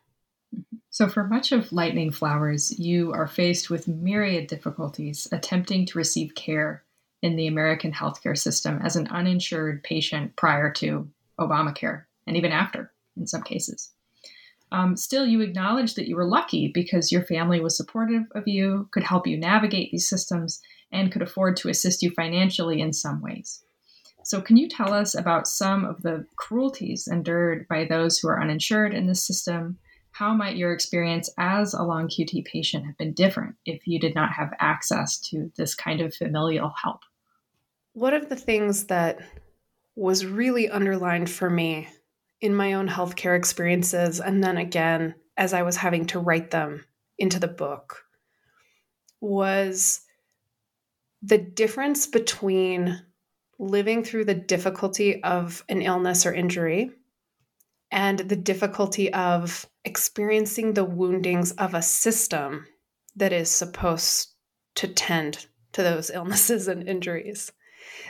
So, 0.90 1.10
for 1.10 1.26
much 1.26 1.52
of 1.52 1.74
Lightning 1.74 2.12
Flowers, 2.12 2.80
you 2.80 3.12
are 3.12 3.28
faced 3.28 3.70
with 3.70 3.88
myriad 3.88 4.48
difficulties 4.48 5.28
attempting 5.32 5.86
to 5.88 5.98
receive 5.98 6.36
care 6.36 6.84
in 7.22 7.36
the 7.36 7.48
American 7.48 7.92
healthcare 7.92 8.38
system 8.38 8.80
as 8.82 8.96
an 8.96 9.08
uninsured 9.08 9.84
patient 9.84 10.36
prior 10.38 10.72
to 10.72 11.10
Obamacare 11.40 12.04
and 12.28 12.38
even 12.38 12.52
after 12.52 12.94
in 13.18 13.28
some 13.28 13.44
cases. 13.44 13.92
Um, 14.72 14.96
still, 14.96 15.26
you 15.26 15.42
acknowledge 15.42 15.96
that 15.96 16.08
you 16.08 16.16
were 16.16 16.26
lucky 16.26 16.70
because 16.70 17.12
your 17.12 17.24
family 17.24 17.60
was 17.60 17.76
supportive 17.76 18.24
of 18.36 18.48
you, 18.48 18.88
could 18.92 19.04
help 19.04 19.28
you 19.28 19.38
navigate 19.38 19.92
these 19.92 20.08
systems, 20.08 20.62
and 20.94 21.12
could 21.12 21.22
afford 21.22 21.58
to 21.58 21.70
assist 21.70 22.02
you 22.02 22.12
financially 22.12 22.80
in 22.80 22.94
some 22.94 23.22
ways. 23.22 23.64
So, 24.24 24.42
can 24.42 24.56
you 24.56 24.70
tell 24.70 24.94
us 24.94 25.16
about 25.16 25.48
some 25.48 25.84
of 25.84 26.02
the 26.02 26.26
cruelties 26.38 27.08
endured 27.12 27.68
by 27.68 27.86
those 27.86 28.20
who 28.20 28.30
are 28.30 28.42
uninsured 28.42 28.94
in 28.94 29.08
this 29.08 29.26
system? 29.26 29.80
How 30.12 30.34
might 30.34 30.56
your 30.56 30.72
experience 30.72 31.30
as 31.38 31.74
a 31.74 31.84
long 31.84 32.08
QT 32.08 32.46
patient 32.46 32.86
have 32.86 32.98
been 32.98 33.14
different 33.14 33.56
if 33.66 33.86
you 33.86 34.00
did 34.00 34.16
not 34.16 34.32
have 34.32 34.54
access 34.60 35.18
to 35.30 35.52
this 35.58 35.76
kind 35.76 36.00
of 36.00 36.14
familial 36.14 36.72
help? 36.82 37.02
One 37.94 38.14
of 38.14 38.30
the 38.30 38.36
things 38.36 38.86
that 38.86 39.20
was 39.96 40.26
really 40.26 40.70
underlined 40.70 41.30
for 41.30 41.50
me 41.50 41.90
in 42.40 42.56
my 42.56 42.74
own 42.74 42.88
healthcare 42.88 43.36
experiences, 43.36 44.22
and 44.22 44.44
then 44.44 44.58
again 44.58 45.16
as 45.36 45.54
I 45.54 45.64
was 45.64 45.78
having 45.78 46.06
to 46.08 46.20
write 46.20 46.52
them 46.52 46.86
into 47.18 47.40
the 47.40 47.48
book, 47.48 48.06
was 49.20 50.02
the 51.24 51.38
difference 51.38 52.06
between 52.06 53.02
living 53.58 54.04
through 54.04 54.26
the 54.26 54.34
difficulty 54.34 55.24
of 55.24 55.64
an 55.70 55.82
illness 55.82 56.26
or 56.26 56.34
injury 56.34 56.92
and 57.92 58.20
the 58.20 58.36
difficulty 58.36 59.14
of 59.14 59.66
experiencing 59.86 60.74
the 60.74 60.84
woundings 60.84 61.54
of 61.54 61.74
a 61.74 61.82
system 61.82 62.66
that 63.16 63.32
is 63.32 63.50
supposed 63.50 64.34
to 64.76 64.88
tend 64.88 65.48
to 65.72 65.82
those 65.82 66.10
illnesses 66.14 66.68
and 66.68 66.88
injuries. 66.90 67.52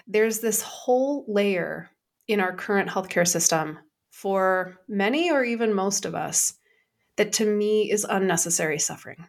There's 0.08 0.40
this 0.40 0.62
whole 0.62 1.26
layer 1.28 1.92
in 2.28 2.40
our 2.40 2.56
current 2.56 2.90
healthcare 2.90 3.28
system 3.28 3.78
for 4.10 4.80
many 4.88 5.30
or 5.30 5.44
even 5.44 5.74
most 5.74 6.06
of 6.06 6.16
us 6.16 6.54
that 7.18 7.34
to 7.34 7.46
me 7.46 7.92
is 7.92 8.08
unnecessary 8.10 8.80
suffering. 8.80 9.28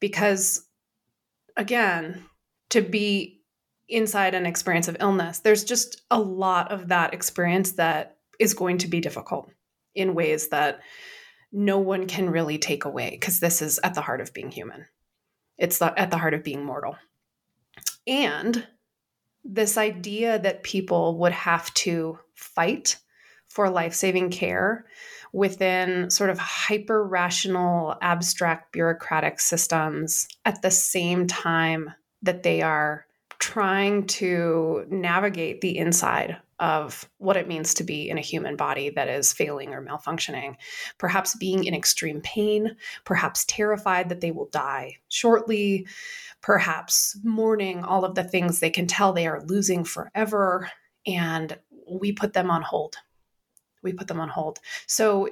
Because 0.00 0.66
again, 1.56 2.24
to 2.72 2.80
be 2.80 3.42
inside 3.88 4.34
an 4.34 4.46
experience 4.46 4.88
of 4.88 4.96
illness, 4.98 5.40
there's 5.40 5.64
just 5.64 6.02
a 6.10 6.18
lot 6.18 6.72
of 6.72 6.88
that 6.88 7.12
experience 7.12 7.72
that 7.72 8.16
is 8.38 8.54
going 8.54 8.78
to 8.78 8.88
be 8.88 9.00
difficult 9.00 9.50
in 9.94 10.14
ways 10.14 10.48
that 10.48 10.80
no 11.52 11.78
one 11.78 12.06
can 12.06 12.30
really 12.30 12.56
take 12.56 12.86
away 12.86 13.10
because 13.10 13.40
this 13.40 13.60
is 13.60 13.78
at 13.84 13.94
the 13.94 14.00
heart 14.00 14.22
of 14.22 14.32
being 14.32 14.50
human. 14.50 14.86
It's 15.58 15.78
the, 15.78 15.96
at 15.98 16.10
the 16.10 16.16
heart 16.16 16.32
of 16.32 16.42
being 16.42 16.64
mortal. 16.64 16.96
And 18.06 18.66
this 19.44 19.76
idea 19.76 20.38
that 20.38 20.62
people 20.62 21.18
would 21.18 21.32
have 21.32 21.72
to 21.74 22.18
fight 22.34 22.96
for 23.48 23.68
life 23.68 23.92
saving 23.92 24.30
care 24.30 24.86
within 25.34 26.08
sort 26.08 26.30
of 26.30 26.38
hyper 26.38 27.06
rational, 27.06 27.96
abstract 28.00 28.72
bureaucratic 28.72 29.40
systems 29.40 30.26
at 30.46 30.62
the 30.62 30.70
same 30.70 31.26
time 31.26 31.92
that 32.22 32.42
they 32.42 32.62
are 32.62 33.06
trying 33.38 34.06
to 34.06 34.86
navigate 34.88 35.60
the 35.60 35.76
inside 35.76 36.36
of 36.60 37.10
what 37.18 37.36
it 37.36 37.48
means 37.48 37.74
to 37.74 37.82
be 37.82 38.08
in 38.08 38.16
a 38.16 38.22
human 38.22 38.54
body 38.54 38.90
that 38.90 39.08
is 39.08 39.32
failing 39.32 39.74
or 39.74 39.84
malfunctioning, 39.84 40.54
perhaps 40.98 41.34
being 41.34 41.64
in 41.64 41.74
extreme 41.74 42.20
pain, 42.20 42.76
perhaps 43.04 43.44
terrified 43.46 44.08
that 44.08 44.20
they 44.20 44.30
will 44.30 44.48
die 44.52 44.96
shortly, 45.08 45.86
perhaps 46.40 47.18
mourning 47.24 47.82
all 47.82 48.04
of 48.04 48.14
the 48.14 48.22
things 48.22 48.60
they 48.60 48.70
can 48.70 48.86
tell 48.86 49.12
they 49.12 49.26
are 49.26 49.42
losing 49.46 49.82
forever. 49.82 50.70
And 51.04 51.58
we 51.90 52.12
put 52.12 52.32
them 52.32 52.48
on 52.48 52.62
hold 52.62 52.96
we 53.82 53.92
put 53.92 54.08
them 54.08 54.20
on 54.20 54.28
hold. 54.28 54.58
So 54.86 55.28
uh, 55.28 55.30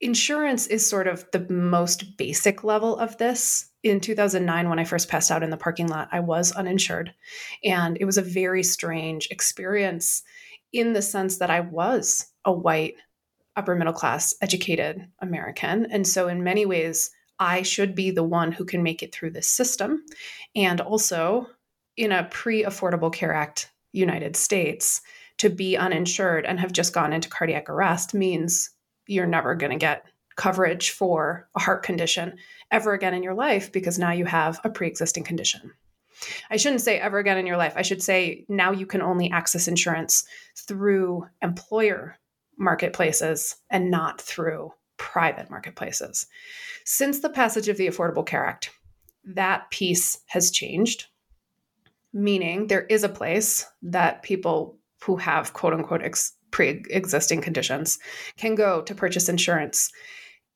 insurance 0.00 0.66
is 0.66 0.86
sort 0.86 1.06
of 1.06 1.24
the 1.32 1.46
most 1.48 2.16
basic 2.16 2.64
level 2.64 2.96
of 2.98 3.16
this. 3.18 3.70
In 3.82 4.00
2009, 4.00 4.68
when 4.68 4.78
I 4.78 4.84
first 4.84 5.08
passed 5.08 5.30
out 5.30 5.42
in 5.42 5.50
the 5.50 5.56
parking 5.56 5.88
lot, 5.88 6.08
I 6.12 6.20
was 6.20 6.52
uninsured. 6.52 7.12
And 7.64 7.96
it 8.00 8.04
was 8.04 8.16
a 8.16 8.22
very 8.22 8.62
strange 8.62 9.28
experience 9.30 10.22
in 10.72 10.92
the 10.92 11.02
sense 11.02 11.38
that 11.38 11.50
I 11.50 11.60
was 11.60 12.26
a 12.44 12.52
white, 12.52 12.94
upper 13.56 13.74
middle 13.74 13.92
class, 13.92 14.34
educated 14.40 15.08
American. 15.20 15.86
And 15.86 16.06
so, 16.06 16.28
in 16.28 16.44
many 16.44 16.64
ways, 16.64 17.10
I 17.38 17.62
should 17.62 17.94
be 17.94 18.10
the 18.10 18.22
one 18.22 18.52
who 18.52 18.64
can 18.64 18.82
make 18.82 19.02
it 19.02 19.12
through 19.12 19.30
this 19.30 19.48
system. 19.48 20.04
And 20.54 20.80
also, 20.80 21.48
in 21.96 22.12
a 22.12 22.24
pre 22.24 22.62
Affordable 22.64 23.12
Care 23.12 23.34
Act 23.34 23.70
United 23.92 24.36
States, 24.36 25.02
to 25.38 25.50
be 25.50 25.76
uninsured 25.76 26.46
and 26.46 26.60
have 26.60 26.72
just 26.72 26.92
gone 26.92 27.12
into 27.12 27.28
cardiac 27.28 27.68
arrest 27.68 28.14
means 28.14 28.70
you're 29.08 29.26
never 29.26 29.56
going 29.56 29.72
to 29.72 29.78
get 29.78 30.04
coverage 30.36 30.90
for 30.90 31.48
a 31.54 31.60
heart 31.60 31.82
condition 31.82 32.36
ever 32.70 32.92
again 32.92 33.14
in 33.14 33.22
your 33.22 33.34
life 33.34 33.72
because 33.72 33.98
now 33.98 34.12
you 34.12 34.24
have 34.24 34.60
a 34.64 34.70
pre 34.70 34.86
existing 34.86 35.24
condition. 35.24 35.72
I 36.50 36.56
shouldn't 36.56 36.82
say 36.82 36.98
ever 36.98 37.18
again 37.18 37.38
in 37.38 37.46
your 37.46 37.56
life. 37.56 37.74
I 37.76 37.82
should 37.82 38.02
say 38.02 38.44
now 38.48 38.70
you 38.70 38.86
can 38.86 39.02
only 39.02 39.30
access 39.30 39.68
insurance 39.68 40.24
through 40.56 41.26
employer 41.42 42.16
marketplaces 42.58 43.56
and 43.70 43.90
not 43.90 44.20
through 44.20 44.72
private 44.98 45.50
marketplaces. 45.50 46.26
Since 46.84 47.20
the 47.20 47.30
passage 47.30 47.68
of 47.68 47.76
the 47.76 47.88
Affordable 47.88 48.26
Care 48.26 48.44
Act, 48.44 48.70
that 49.24 49.70
piece 49.70 50.18
has 50.26 50.50
changed, 50.50 51.06
meaning 52.12 52.66
there 52.66 52.86
is 52.86 53.04
a 53.04 53.08
place 53.08 53.66
that 53.82 54.22
people 54.22 54.78
who 55.02 55.16
have 55.16 55.52
quote 55.52 55.74
unquote 55.74 56.02
ex- 56.02 56.34
pre 56.50 56.84
existing 56.90 57.40
conditions 57.40 57.98
can 58.36 58.54
go 58.54 58.82
to 58.82 58.94
purchase 58.94 59.28
insurance. 59.28 59.90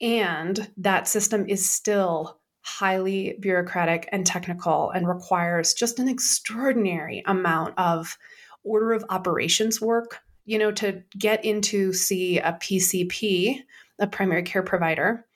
And 0.00 0.70
that 0.76 1.08
system 1.08 1.46
is 1.48 1.68
still 1.68 2.40
highly 2.62 3.36
bureaucratic 3.40 4.08
and 4.12 4.26
technical 4.26 4.90
and 4.90 5.08
requires 5.08 5.72
just 5.72 5.98
an 5.98 6.08
extraordinary 6.08 7.22
amount 7.26 7.74
of 7.78 8.18
order 8.64 8.92
of 8.92 9.04
operations 9.08 9.80
work. 9.80 10.20
You 10.44 10.58
know, 10.58 10.72
to 10.72 11.02
get 11.18 11.44
into, 11.44 11.92
see 11.92 12.38
a 12.38 12.52
PCP, 12.52 13.60
a 13.98 14.06
primary 14.06 14.42
care 14.42 14.62
provider, 14.62 15.26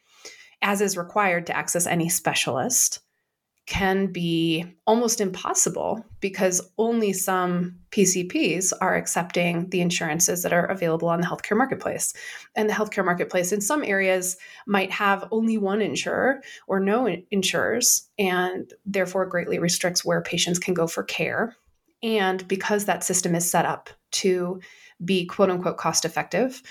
as 0.62 0.80
is 0.80 0.96
required 0.96 1.46
to 1.46 1.56
access 1.56 1.86
any 1.86 2.08
specialist 2.08 3.00
can 3.66 4.06
be 4.08 4.64
almost 4.86 5.20
impossible 5.20 6.04
because 6.20 6.60
only 6.76 7.12
some 7.12 7.78
PCPs 7.92 8.72
are 8.80 8.96
accepting 8.96 9.68
the 9.70 9.80
insurances 9.80 10.42
that 10.42 10.52
are 10.52 10.66
available 10.66 11.08
on 11.08 11.20
the 11.20 11.26
healthcare 11.26 11.56
marketplace. 11.56 12.12
And 12.56 12.68
the 12.68 12.74
healthcare 12.74 13.04
marketplace 13.04 13.52
in 13.52 13.60
some 13.60 13.84
areas 13.84 14.36
might 14.66 14.90
have 14.90 15.28
only 15.30 15.56
one 15.56 15.82
insurer 15.82 16.40
or 16.66 16.80
no 16.80 17.06
insurers, 17.30 18.08
and 18.18 18.72
therefore 18.84 19.26
greatly 19.26 19.58
restricts 19.58 20.04
where 20.04 20.20
patients 20.20 20.58
can 20.58 20.74
go 20.74 20.86
for 20.86 21.04
care. 21.04 21.54
And 22.02 22.46
because 22.48 22.86
that 22.86 23.04
system 23.04 23.34
is 23.34 23.48
set 23.48 23.66
up 23.66 23.90
to 24.12 24.60
be 25.04 25.26
quote 25.26 25.50
unquote 25.50 25.76
cost 25.76 26.04
effective, 26.04 26.62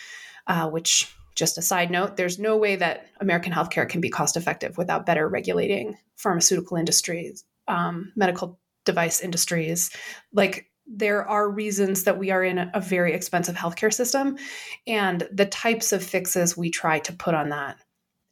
uh, 0.48 0.70
which 0.70 1.14
just 1.36 1.58
a 1.58 1.62
side 1.62 1.92
note, 1.92 2.18
there's 2.18 2.40
no 2.40 2.58
way 2.58 2.76
that 2.76 3.08
American 3.22 3.54
healthcare 3.54 3.88
can 3.88 4.02
be 4.02 4.10
cost 4.10 4.36
effective 4.36 4.78
without 4.78 5.06
better 5.06 5.28
regulating 5.28 5.98
pharmaceutical 6.20 6.78
industries, 6.78 7.46
um, 7.68 8.12
medical 8.16 8.60
device 8.86 9.22
industries. 9.22 9.90
Like 10.34 10.70
there 10.86 11.28
are 11.28 11.50
reasons 11.50 12.04
that 12.04 12.20
we 12.20 12.30
are 12.30 12.44
in 12.44 12.58
a, 12.58 12.72
a 12.74 12.82
very 12.82 13.14
expensive 13.14 13.56
healthcare 13.56 13.94
system, 13.94 14.38
and 14.86 15.28
the 15.32 15.46
types 15.46 15.92
of 15.92 16.04
fixes 16.04 16.58
we 16.58 16.70
try 16.70 17.00
to 17.00 17.14
put 17.14 17.34
on 17.34 17.50
that 17.50 17.78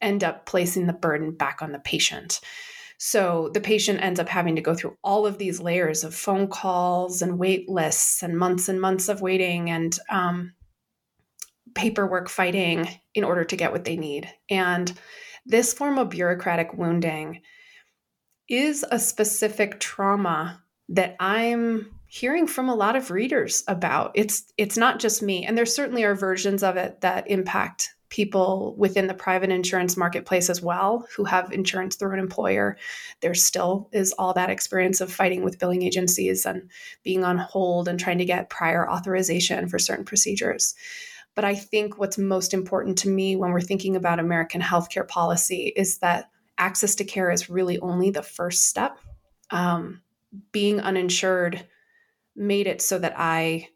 end 0.02 0.24
up 0.24 0.46
placing 0.46 0.86
the 0.86 0.94
burden 0.94 1.32
back 1.32 1.62
on 1.62 1.72
the 1.72 1.80
patient. 1.80 2.40
So 3.00 3.50
the 3.54 3.62
patient 3.62 4.02
ends 4.02 4.20
up 4.20 4.28
having 4.28 4.56
to 4.56 4.62
go 4.62 4.74
through 4.74 4.98
all 5.04 5.26
of 5.26 5.38
these 5.38 5.60
layers 5.60 6.04
of 6.04 6.16
phone 6.16 6.48
calls 6.48 7.22
and 7.22 7.40
wait 7.40 7.70
lists 7.70 8.24
and 8.24 8.38
months 8.38 8.70
and 8.70 8.82
months 8.82 9.08
of 9.08 9.22
waiting 9.22 9.70
and 9.70 9.98
um, 10.10 10.54
paperwork 11.76 12.28
fighting 12.28 12.88
in 13.14 13.24
order 13.24 13.44
to 13.44 13.56
get 13.56 13.72
what 13.72 13.86
they 13.86 13.98
need. 13.98 14.28
And 14.50 14.92
this 15.46 15.74
form 15.74 16.00
of 16.00 16.10
bureaucratic 16.10 16.74
wounding 16.74 17.42
is 18.48 18.86
a 18.90 19.00
specific 19.00 19.80
trauma 19.80 20.62
that 20.90 21.16
I'm 21.20 21.92
hearing 22.08 22.48
from 22.48 22.70
a 22.70 22.76
lot 22.76 22.96
of 22.96 23.12
readers 23.12 23.64
about. 23.68 24.12
It's 24.16 24.52
it's 24.58 24.78
not 24.78 25.00
just 25.00 25.22
me, 25.22 25.46
and 25.46 25.58
there 25.58 25.66
certainly 25.66 26.04
are 26.04 26.16
versions 26.16 26.64
of 26.64 26.78
it 26.78 27.02
that 27.02 27.30
impact 27.30 27.94
people 28.10 28.74
within 28.78 29.08
the 29.08 29.14
private 29.14 29.50
insurance 29.50 29.98
marketplace 29.98 30.50
as 30.50 30.62
well 30.62 31.06
who 31.16 31.26
have 31.26 31.52
insurance 31.52 31.98
through 31.98 32.14
an 32.14 32.20
employer. 32.20 32.78
There 33.20 33.34
still 33.34 33.90
is 33.92 34.14
all 34.14 34.34
that 34.34 34.50
experience 34.50 35.02
of 35.02 35.12
fighting 35.12 35.44
with 35.44 35.60
billing 35.60 35.82
agencies 35.82 36.46
and 36.46 36.70
being 37.04 37.26
on 37.26 37.38
hold 37.38 37.90
and 37.90 38.00
trying 38.00 38.20
to 38.20 38.26
get 38.26 38.50
prior 38.50 38.90
authorization 38.90 39.68
for 39.68 39.78
certain 39.78 40.06
procedures. 40.06 40.74
But 41.36 41.44
I 41.44 41.56
think 41.56 42.00
what's 42.00 42.18
most 42.18 42.54
important 42.54 42.98
to 43.00 43.10
me 43.10 43.36
when 43.36 43.52
we're 43.52 43.62
thinking 43.62 43.98
about 43.98 44.20
American 44.20 44.62
healthcare 44.62 45.08
policy 45.08 45.74
is 45.76 45.98
that 45.98 46.30
access 46.58 46.96
to 46.96 47.04
care 47.04 47.32
is 47.32 47.50
really 47.50 47.80
only 47.80 48.10
the 48.10 48.24
first 48.24 48.66
step. 48.66 48.98
Um, 49.50 50.02
being 50.52 50.80
uninsured 50.80 51.66
made 52.36 52.68
it 52.68 52.82
so 52.82 53.00
that 53.00 53.14
I 53.18 53.70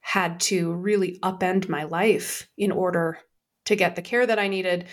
had 0.00 0.40
to 0.40 0.72
really 0.72 1.18
upend 1.22 1.68
my 1.68 1.84
life 1.84 2.48
in 2.56 2.72
order 2.72 3.18
to 3.66 3.76
get 3.76 3.94
the 3.94 4.02
care 4.02 4.26
that 4.26 4.38
I 4.38 4.48
needed 4.48 4.86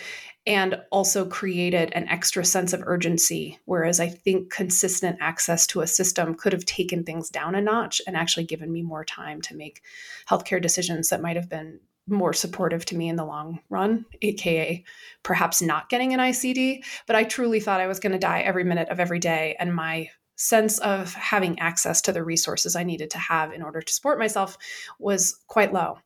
and 0.46 0.80
also 0.92 1.24
created 1.24 1.92
an 1.92 2.08
extra 2.08 2.44
sense 2.44 2.72
of 2.72 2.82
urgency. 2.84 3.58
Whereas 3.64 3.98
I 3.98 4.08
think 4.08 4.52
consistent 4.52 5.16
access 5.20 5.66
to 5.68 5.80
a 5.80 5.86
system 5.86 6.34
could 6.34 6.52
have 6.52 6.66
taken 6.66 7.02
things 7.02 7.30
down 7.30 7.54
a 7.54 7.62
notch 7.62 8.00
and 8.06 8.16
actually 8.16 8.44
given 8.44 8.70
me 8.70 8.82
more 8.82 9.04
time 9.04 9.40
to 9.42 9.56
make 9.56 9.82
healthcare 10.28 10.60
decisions 10.62 11.08
that 11.08 11.22
might 11.22 11.36
have 11.36 11.48
been 11.48 11.80
more 12.08 12.32
supportive 12.32 12.84
to 12.86 12.96
me 12.96 13.08
in 13.08 13.16
the 13.16 13.24
long 13.24 13.60
run, 13.68 14.04
aka 14.22 14.84
perhaps 15.22 15.60
not 15.60 15.88
getting 15.88 16.12
an 16.12 16.20
ICD. 16.20 16.84
But 17.06 17.16
I 17.16 17.24
truly 17.24 17.60
thought 17.60 17.80
I 17.80 17.86
was 17.86 18.00
going 18.00 18.12
to 18.12 18.18
die 18.18 18.40
every 18.40 18.64
minute 18.64 18.88
of 18.88 19.00
every 19.00 19.18
day. 19.18 19.56
And 19.58 19.74
my 19.74 20.08
sense 20.36 20.78
of 20.78 21.12
having 21.14 21.58
access 21.58 22.02
to 22.02 22.12
the 22.12 22.22
resources 22.22 22.76
I 22.76 22.84
needed 22.84 23.10
to 23.10 23.18
have 23.18 23.52
in 23.52 23.62
order 23.62 23.80
to 23.80 23.92
support 23.92 24.18
myself 24.18 24.56
was 24.98 25.38
quite 25.48 25.72
low. 25.72 25.98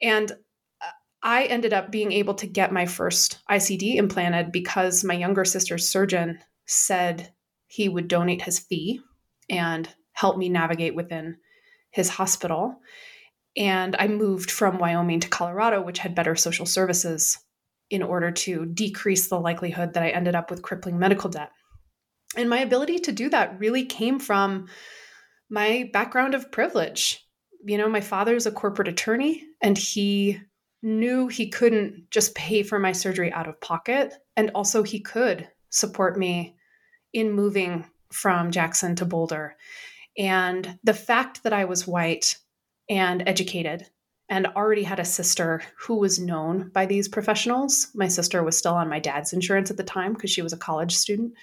And 0.00 0.32
uh, 0.32 0.90
I 1.22 1.44
ended 1.44 1.72
up 1.72 1.90
being 1.90 2.10
able 2.12 2.34
to 2.34 2.46
get 2.46 2.72
my 2.72 2.86
first 2.86 3.38
ICD 3.50 3.96
implanted 3.96 4.52
because 4.52 5.04
my 5.04 5.14
younger 5.14 5.44
sister's 5.44 5.88
surgeon 5.88 6.38
said 6.66 7.32
he 7.66 7.88
would 7.88 8.08
donate 8.08 8.42
his 8.42 8.58
fee 8.58 9.00
and 9.50 9.88
help 10.12 10.38
me 10.38 10.48
navigate 10.48 10.94
within 10.94 11.36
his 11.90 12.08
hospital. 12.08 12.80
And 13.56 13.94
I 13.98 14.08
moved 14.08 14.50
from 14.50 14.78
Wyoming 14.78 15.20
to 15.20 15.28
Colorado, 15.28 15.80
which 15.82 15.98
had 15.98 16.14
better 16.14 16.34
social 16.34 16.66
services, 16.66 17.38
in 17.90 18.02
order 18.02 18.30
to 18.30 18.66
decrease 18.66 19.28
the 19.28 19.38
likelihood 19.38 19.94
that 19.94 20.02
I 20.02 20.10
ended 20.10 20.34
up 20.34 20.50
with 20.50 20.62
crippling 20.62 20.98
medical 20.98 21.30
debt. 21.30 21.50
And 22.36 22.50
my 22.50 22.58
ability 22.58 22.98
to 23.00 23.12
do 23.12 23.28
that 23.30 23.60
really 23.60 23.84
came 23.84 24.18
from 24.18 24.68
my 25.50 25.90
background 25.92 26.34
of 26.34 26.50
privilege. 26.50 27.24
You 27.64 27.78
know, 27.78 27.88
my 27.88 28.00
father's 28.00 28.46
a 28.46 28.50
corporate 28.52 28.88
attorney 28.88 29.44
and 29.62 29.78
he 29.78 30.40
knew 30.82 31.28
he 31.28 31.48
couldn't 31.48 32.10
just 32.10 32.34
pay 32.34 32.62
for 32.62 32.78
my 32.78 32.92
surgery 32.92 33.32
out 33.32 33.48
of 33.48 33.60
pocket. 33.60 34.14
And 34.36 34.50
also, 34.54 34.82
he 34.82 35.00
could 35.00 35.48
support 35.70 36.18
me 36.18 36.56
in 37.12 37.32
moving 37.32 37.86
from 38.12 38.50
Jackson 38.50 38.96
to 38.96 39.04
Boulder. 39.04 39.56
And 40.18 40.78
the 40.84 40.94
fact 40.94 41.42
that 41.42 41.52
I 41.52 41.64
was 41.64 41.86
white 41.86 42.36
and 42.88 43.22
educated 43.26 43.86
and 44.28 44.46
already 44.48 44.82
had 44.82 45.00
a 45.00 45.04
sister 45.04 45.62
who 45.78 45.96
was 45.96 46.18
known 46.18 46.70
by 46.70 46.86
these 46.86 47.08
professionals, 47.08 47.88
my 47.94 48.08
sister 48.08 48.42
was 48.42 48.56
still 48.56 48.74
on 48.74 48.88
my 48.88 48.98
dad's 48.98 49.32
insurance 49.32 49.70
at 49.70 49.76
the 49.76 49.84
time 49.84 50.14
because 50.14 50.30
she 50.30 50.42
was 50.42 50.52
a 50.52 50.58
college 50.58 50.96
student. 50.96 51.34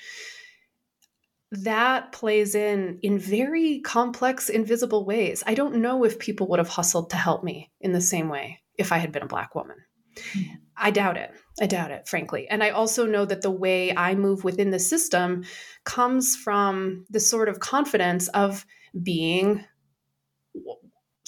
That 1.52 2.12
plays 2.12 2.56
in 2.56 3.00
in 3.02 3.20
very 3.20 3.82
complex 3.82 4.50
invisible 4.50 5.06
ways. 5.06 5.44
I 5.46 5.54
don't 5.54 5.82
know 5.82 6.06
if 6.06 6.18
people 6.18 6.48
would 6.48 6.60
have 6.60 6.70
hustled 6.70 7.10
to 7.10 7.18
help 7.18 7.44
me 7.44 7.72
in 7.82 7.92
the 7.92 8.02
same 8.02 8.30
way 8.30 8.62
if 8.78 8.92
i 8.92 8.98
had 8.98 9.12
been 9.12 9.24
a 9.24 9.28
black 9.28 9.54
woman. 9.54 9.78
Mm-hmm. 10.16 10.56
i 10.78 10.92
doubt 10.92 11.18
it. 11.18 11.32
I 11.62 11.68
doubt 11.68 11.92
it 11.92 12.08
frankly. 12.08 12.48
And 12.50 12.64
i 12.64 12.70
also 12.70 13.06
know 13.06 13.26
that 13.26 13.42
the 13.42 13.52
way 13.52 13.96
i 13.96 14.16
move 14.16 14.44
within 14.44 14.72
the 14.72 14.80
system 14.80 15.44
comes 15.84 16.36
from 16.36 17.06
the 17.10 17.20
sort 17.20 17.50
of 17.50 17.60
confidence 17.60 18.28
of 18.30 18.66
being 19.04 19.66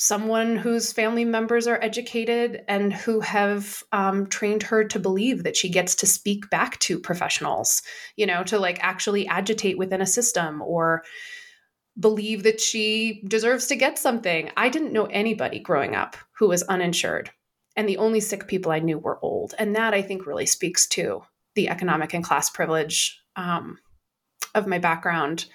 someone 0.03 0.57
whose 0.57 0.91
family 0.91 1.23
members 1.23 1.65
are 1.65 1.81
educated 1.81 2.61
and 2.67 2.91
who 2.91 3.21
have 3.21 3.81
um, 3.93 4.27
trained 4.27 4.61
her 4.61 4.83
to 4.83 4.99
believe 4.99 5.43
that 5.43 5.55
she 5.55 5.69
gets 5.69 5.95
to 5.95 6.05
speak 6.05 6.49
back 6.49 6.77
to 6.79 6.99
professionals, 6.99 7.81
you 8.17 8.25
know, 8.25 8.43
to 8.43 8.59
like 8.59 8.77
actually 8.83 9.25
agitate 9.27 9.77
within 9.77 10.01
a 10.01 10.05
system 10.05 10.61
or 10.61 11.03
believe 11.97 12.43
that 12.43 12.59
she 12.59 13.23
deserves 13.29 13.67
to 13.67 13.77
get 13.77 13.97
something. 13.97 14.51
I 14.57 14.67
didn't 14.67 14.91
know 14.91 15.05
anybody 15.05 15.59
growing 15.59 15.95
up 15.95 16.17
who 16.33 16.49
was 16.49 16.63
uninsured. 16.63 17.31
And 17.77 17.87
the 17.87 17.97
only 17.97 18.19
sick 18.19 18.45
people 18.49 18.73
I 18.73 18.79
knew 18.79 18.99
were 18.99 19.23
old. 19.23 19.55
And 19.57 19.73
that 19.77 19.93
I 19.93 20.01
think 20.01 20.25
really 20.25 20.45
speaks 20.45 20.85
to 20.89 21.23
the 21.55 21.69
economic 21.69 22.13
and 22.13 22.25
class 22.25 22.49
privilege 22.49 23.21
um, 23.37 23.77
of 24.53 24.67
my 24.67 24.79
background 24.79 25.45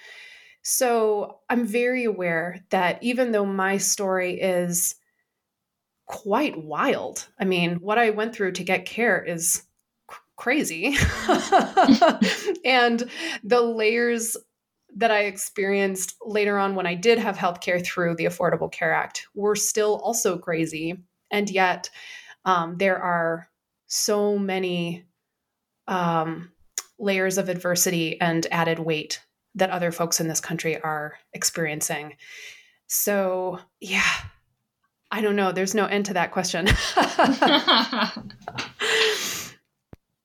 so 0.61 1.39
I'm 1.49 1.65
very 1.65 2.03
aware 2.03 2.63
that 2.69 3.01
even 3.01 3.31
though 3.31 3.45
my 3.45 3.77
story 3.77 4.39
is 4.39 4.95
quite 6.05 6.61
wild, 6.61 7.27
I 7.39 7.45
mean, 7.45 7.75
what 7.77 7.97
I 7.97 8.09
went 8.09 8.35
through 8.35 8.53
to 8.53 8.63
get 8.63 8.85
care 8.85 9.23
is 9.23 9.63
crazy. 10.35 10.95
and 12.65 13.09
the 13.43 13.61
layers 13.61 14.35
that 14.95 15.11
I 15.11 15.21
experienced 15.21 16.15
later 16.25 16.57
on 16.57 16.75
when 16.75 16.87
I 16.87 16.95
did 16.95 17.19
have 17.19 17.37
healthcare 17.37 17.83
through 17.83 18.15
the 18.15 18.25
Affordable 18.25 18.71
Care 18.71 18.93
Act 18.93 19.27
were 19.35 19.55
still 19.55 19.97
also 19.97 20.37
crazy. 20.37 20.97
And 21.31 21.49
yet, 21.49 21.89
um, 22.45 22.77
there 22.77 22.97
are 22.97 23.49
so 23.87 24.37
many 24.37 25.05
um, 25.87 26.51
layers 26.97 27.37
of 27.37 27.49
adversity 27.49 28.19
and 28.19 28.47
added 28.51 28.79
weight 28.79 29.21
that 29.55 29.69
other 29.69 29.91
folks 29.91 30.19
in 30.19 30.27
this 30.27 30.39
country 30.39 30.81
are 30.81 31.17
experiencing. 31.33 32.15
So, 32.87 33.59
yeah, 33.79 34.11
I 35.11 35.21
don't 35.21 35.35
know. 35.35 35.51
There's 35.51 35.75
no 35.75 35.85
end 35.85 36.05
to 36.07 36.13
that 36.13 36.31
question. 36.31 36.67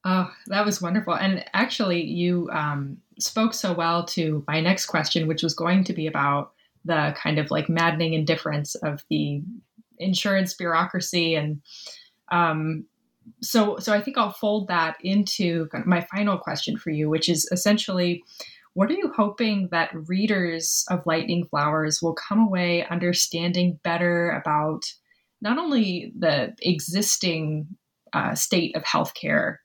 oh, 0.04 0.30
that 0.46 0.64
was 0.64 0.80
wonderful. 0.82 1.14
And 1.14 1.44
actually, 1.52 2.02
you 2.04 2.48
um, 2.52 2.98
spoke 3.18 3.54
so 3.54 3.72
well 3.72 4.04
to 4.06 4.44
my 4.46 4.60
next 4.60 4.86
question, 4.86 5.26
which 5.26 5.42
was 5.42 5.54
going 5.54 5.84
to 5.84 5.92
be 5.92 6.06
about 6.06 6.52
the 6.84 7.14
kind 7.16 7.38
of 7.38 7.50
like 7.50 7.68
maddening 7.68 8.12
indifference 8.12 8.74
of 8.76 9.04
the 9.08 9.42
insurance 9.98 10.54
bureaucracy 10.54 11.34
and 11.34 11.62
um, 12.30 12.86
so 13.40 13.78
so 13.78 13.92
I 13.92 14.00
think 14.00 14.18
I'll 14.18 14.32
fold 14.32 14.68
that 14.68 14.96
into 15.02 15.68
my 15.86 16.06
final 16.14 16.38
question 16.38 16.76
for 16.76 16.90
you, 16.90 17.08
which 17.08 17.28
is 17.28 17.48
essentially 17.52 18.22
what 18.74 18.90
are 18.90 18.94
you 18.94 19.12
hoping 19.16 19.68
that 19.70 19.90
readers 20.08 20.84
of 20.90 21.06
Lightning 21.06 21.46
Flowers 21.46 22.00
will 22.02 22.14
come 22.14 22.40
away 22.40 22.84
understanding 22.86 23.78
better 23.82 24.30
about 24.30 24.82
not 25.40 25.58
only 25.58 26.12
the 26.18 26.54
existing 26.60 27.68
uh, 28.12 28.34
state 28.34 28.76
of 28.76 28.82
healthcare 28.82 29.56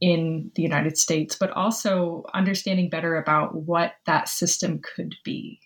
in 0.00 0.50
the 0.56 0.62
United 0.62 0.98
States, 0.98 1.36
but 1.38 1.50
also 1.50 2.24
understanding 2.34 2.90
better 2.90 3.16
about 3.16 3.54
what 3.54 3.92
that 4.06 4.28
system 4.28 4.80
could 4.82 5.14
be? 5.24 5.60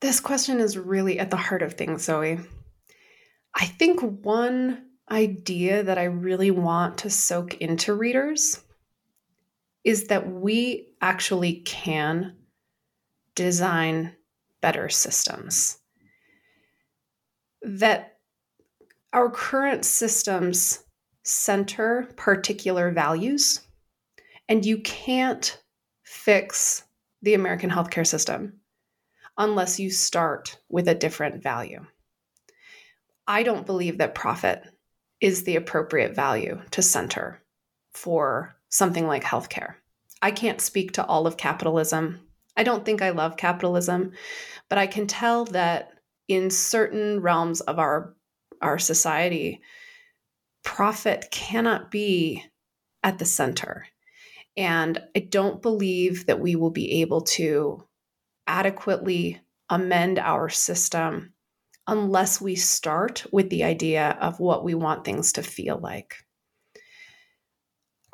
This 0.00 0.20
question 0.20 0.60
is 0.60 0.78
really 0.78 1.18
at 1.18 1.30
the 1.30 1.36
heart 1.36 1.62
of 1.62 1.74
things, 1.74 2.04
Zoe. 2.04 2.38
I 3.54 3.66
think 3.66 4.00
one 4.00 4.84
idea 5.10 5.82
that 5.82 5.98
I 5.98 6.04
really 6.04 6.52
want 6.52 6.98
to 6.98 7.10
soak 7.10 7.54
into 7.54 7.94
readers 7.94 8.62
is 9.86 10.08
that 10.08 10.28
we 10.28 10.88
actually 11.00 11.60
can 11.60 12.34
design 13.36 14.12
better 14.60 14.88
systems. 14.88 15.78
That 17.62 18.18
our 19.12 19.30
current 19.30 19.84
systems 19.84 20.82
center 21.22 22.08
particular 22.16 22.90
values, 22.90 23.60
and 24.48 24.66
you 24.66 24.78
can't 24.78 25.62
fix 26.02 26.82
the 27.22 27.34
American 27.34 27.70
healthcare 27.70 28.06
system 28.06 28.54
unless 29.38 29.78
you 29.78 29.90
start 29.90 30.58
with 30.68 30.88
a 30.88 30.94
different 30.96 31.44
value. 31.44 31.86
I 33.28 33.44
don't 33.44 33.66
believe 33.66 33.98
that 33.98 34.16
profit 34.16 34.64
is 35.20 35.44
the 35.44 35.54
appropriate 35.54 36.16
value 36.16 36.60
to 36.72 36.82
center 36.82 37.40
for 37.92 38.55
something 38.68 39.06
like 39.06 39.24
healthcare. 39.24 39.74
I 40.22 40.30
can't 40.30 40.60
speak 40.60 40.92
to 40.92 41.04
all 41.04 41.26
of 41.26 41.36
capitalism. 41.36 42.20
I 42.56 42.62
don't 42.62 42.84
think 42.84 43.02
I 43.02 43.10
love 43.10 43.36
capitalism, 43.36 44.12
but 44.68 44.78
I 44.78 44.86
can 44.86 45.06
tell 45.06 45.44
that 45.46 45.90
in 46.28 46.50
certain 46.50 47.20
realms 47.20 47.60
of 47.60 47.78
our 47.78 48.14
our 48.62 48.78
society, 48.78 49.60
profit 50.64 51.28
cannot 51.30 51.90
be 51.90 52.42
at 53.02 53.18
the 53.18 53.24
center. 53.24 53.86
And 54.56 54.98
I 55.14 55.20
don't 55.20 55.60
believe 55.60 56.26
that 56.26 56.40
we 56.40 56.56
will 56.56 56.70
be 56.70 57.02
able 57.02 57.20
to 57.22 57.84
adequately 58.46 59.40
amend 59.68 60.18
our 60.18 60.48
system 60.48 61.34
unless 61.86 62.40
we 62.40 62.56
start 62.56 63.26
with 63.30 63.50
the 63.50 63.64
idea 63.64 64.16
of 64.20 64.40
what 64.40 64.64
we 64.64 64.74
want 64.74 65.04
things 65.04 65.32
to 65.34 65.42
feel 65.42 65.78
like. 65.78 66.25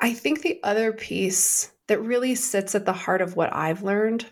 I 0.03 0.11
think 0.11 0.41
the 0.41 0.59
other 0.63 0.91
piece 0.91 1.71
that 1.87 2.01
really 2.01 2.35
sits 2.35 2.75
at 2.75 2.83
the 2.83 2.91
heart 2.91 3.21
of 3.21 3.37
what 3.37 3.55
I've 3.55 3.83
learned 3.83 4.25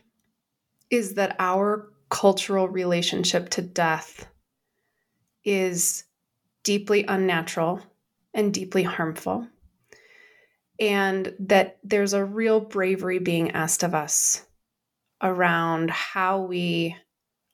is 0.90 1.14
that 1.14 1.38
our 1.40 1.94
cultural 2.10 2.68
relationship 2.68 3.48
to 3.52 3.62
death 3.62 4.28
is 5.46 6.04
deeply 6.66 7.06
unnatural 7.08 7.80
and 8.34 8.54
deeply 8.54 8.84
harmful. 8.84 9.48
And 10.78 11.34
that 11.40 11.78
there's 11.86 12.12
a 12.12 12.26
real 12.26 12.60
bravery 12.60 13.20
being 13.20 13.52
asked 13.52 13.84
of 13.84 13.96
us 13.96 14.46
around 15.24 15.90
how 15.90 16.42
we 16.42 16.98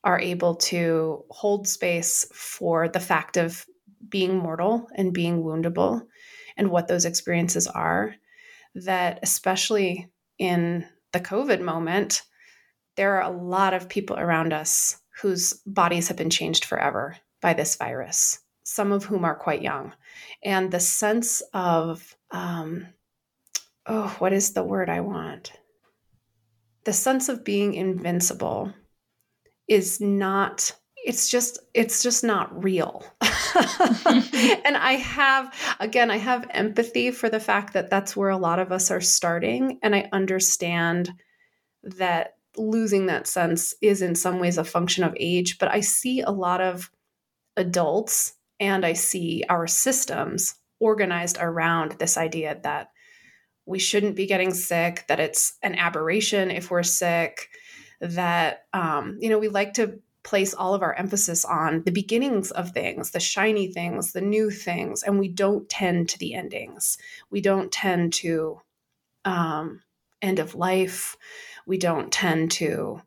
are 0.03 0.19
able 0.19 0.55
to 0.55 1.23
hold 1.29 1.67
space 1.67 2.25
for 2.33 2.89
the 2.89 2.99
fact 2.99 3.37
of 3.37 3.67
being 4.09 4.35
mortal 4.35 4.87
and 4.95 5.13
being 5.13 5.43
woundable 5.43 6.07
and 6.57 6.69
what 6.69 6.87
those 6.87 7.05
experiences 7.05 7.67
are. 7.67 8.15
That, 8.75 9.19
especially 9.23 10.11
in 10.37 10.85
the 11.13 11.19
COVID 11.19 11.61
moment, 11.61 12.23
there 12.95 13.15
are 13.15 13.31
a 13.31 13.35
lot 13.35 13.73
of 13.73 13.89
people 13.89 14.17
around 14.17 14.53
us 14.53 14.97
whose 15.21 15.53
bodies 15.65 16.07
have 16.09 16.17
been 16.17 16.29
changed 16.29 16.65
forever 16.65 17.15
by 17.41 17.53
this 17.53 17.75
virus, 17.75 18.39
some 18.63 18.91
of 18.91 19.05
whom 19.05 19.23
are 19.23 19.35
quite 19.35 19.61
young. 19.61 19.93
And 20.43 20.71
the 20.71 20.79
sense 20.79 21.41
of, 21.53 22.15
um, 22.31 22.87
oh, 23.85 24.15
what 24.19 24.33
is 24.33 24.53
the 24.53 24.63
word 24.63 24.89
I 24.89 25.01
want? 25.01 25.53
The 26.83 26.93
sense 26.93 27.29
of 27.29 27.43
being 27.43 27.73
invincible 27.73 28.73
is 29.67 29.99
not 29.99 30.71
it's 31.07 31.29
just 31.29 31.57
it's 31.73 32.03
just 32.03 32.23
not 32.23 32.63
real. 32.63 33.03
And 34.65 34.75
i 34.75 34.93
have 34.93 35.53
again 35.79 36.11
i 36.11 36.17
have 36.17 36.47
empathy 36.51 37.11
for 37.11 37.29
the 37.29 37.39
fact 37.39 37.73
that 37.73 37.89
that's 37.89 38.15
where 38.15 38.29
a 38.29 38.37
lot 38.37 38.59
of 38.59 38.71
us 38.71 38.91
are 38.91 39.01
starting. 39.01 39.79
And 39.81 39.95
i 39.95 40.09
understand 40.11 41.11
that 41.83 42.35
losing 42.57 43.05
that 43.05 43.27
sense 43.27 43.73
is 43.81 44.01
in 44.01 44.15
some 44.15 44.39
ways 44.39 44.57
a 44.57 44.63
function 44.63 45.03
of 45.03 45.15
age 45.19 45.59
but 45.59 45.71
i 45.71 45.79
see 45.79 46.21
a 46.21 46.31
lot 46.31 46.59
of 46.59 46.91
adults 47.55 48.33
and 48.59 48.85
i 48.85 48.93
see 48.93 49.43
our 49.47 49.67
systems 49.67 50.55
organized 50.79 51.37
around 51.39 51.91
this 51.93 52.17
idea 52.17 52.59
that 52.63 52.89
we 53.65 53.79
shouldn't 53.79 54.15
be 54.15 54.25
getting 54.25 54.53
sick 54.53 55.05
that 55.07 55.19
it's 55.19 55.53
an 55.61 55.75
aberration 55.75 56.49
if 56.49 56.71
we're 56.71 56.83
sick 56.83 57.47
that 58.01 58.65
um, 58.73 59.17
you 59.21 59.29
know 59.29 59.39
we 59.39 59.47
like 59.47 59.73
to 59.73 59.99
place 60.27 60.53
all 60.53 60.73
of 60.73 60.81
our 60.81 60.93
emphasis 60.95 61.45
on 61.45 61.81
the 61.83 61.91
beginnings 61.91 62.51
of 62.51 62.71
things 62.71 63.11
the 63.11 63.19
shiny 63.19 63.71
things 63.71 64.11
the 64.11 64.19
new 64.19 64.51
things 64.51 65.01
and 65.01 65.17
we 65.17 65.29
don't 65.29 65.69
tend 65.69 66.09
to 66.09 66.19
the 66.19 66.33
endings. 66.33 66.97
We 67.29 67.39
don't 67.39 67.71
tend 67.71 68.11
to 68.13 68.59
um, 69.23 69.83
end 70.21 70.39
of 70.39 70.53
life. 70.53 71.15
We 71.65 71.77
don't 71.77 72.11
tend 72.11 72.51
to 72.51 73.01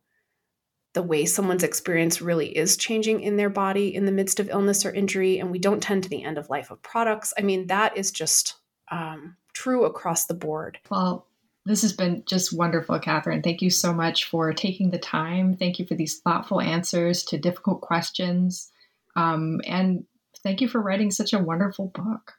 the 0.95 1.03
way 1.03 1.27
someone's 1.27 1.63
experience 1.63 2.23
really 2.23 2.57
is 2.57 2.79
changing 2.79 3.21
in 3.21 3.37
their 3.37 3.51
body 3.51 3.95
in 3.95 4.07
the 4.07 4.13
midst 4.13 4.41
of 4.41 4.49
illness 4.49 4.87
or 4.87 4.91
injury 4.91 5.39
and 5.39 5.51
we 5.51 5.59
don't 5.59 5.83
tend 5.83 6.03
to 6.05 6.09
the 6.09 6.25
end 6.25 6.39
of 6.39 6.49
life 6.49 6.71
of 6.71 6.81
products. 6.81 7.35
I 7.37 7.43
mean 7.43 7.67
that 7.67 7.99
is 7.99 8.11
just 8.11 8.55
um, 8.91 9.37
true 9.53 9.85
across 9.85 10.25
the 10.25 10.33
board. 10.33 10.79
Well 10.89 11.27
this 11.67 11.83
has 11.83 11.93
been 11.93 12.23
just 12.27 12.53
wonderful, 12.53 12.99
Katherine. 12.99 13.43
Thank 13.43 13.63
you 13.63 13.71
so 13.71 13.93
much 13.93 14.25
for 14.25 14.53
taking 14.53 14.91
the 14.91 14.99
time. 14.99 15.57
Thank 15.57 15.79
you 15.79 15.87
for 15.87 15.95
these 15.95 16.21
thoughtful 16.21 16.61
answers 16.61 17.25
to 17.25 17.39
difficult 17.39 17.81
questions. 17.83 18.71
Um, 19.17 19.61
and 19.67 20.05
thank 20.43 20.61
you 20.61 20.69
for 20.69 20.81
writing 20.81 21.11
such 21.11 21.33
a 21.33 21.39
wonderful 21.39 21.89
book. 21.89 22.33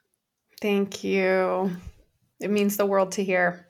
Thank 0.60 1.04
you. 1.04 1.70
It 2.40 2.50
means 2.50 2.76
the 2.76 2.86
world 2.86 3.12
to 3.12 3.24
hear. 3.24 3.68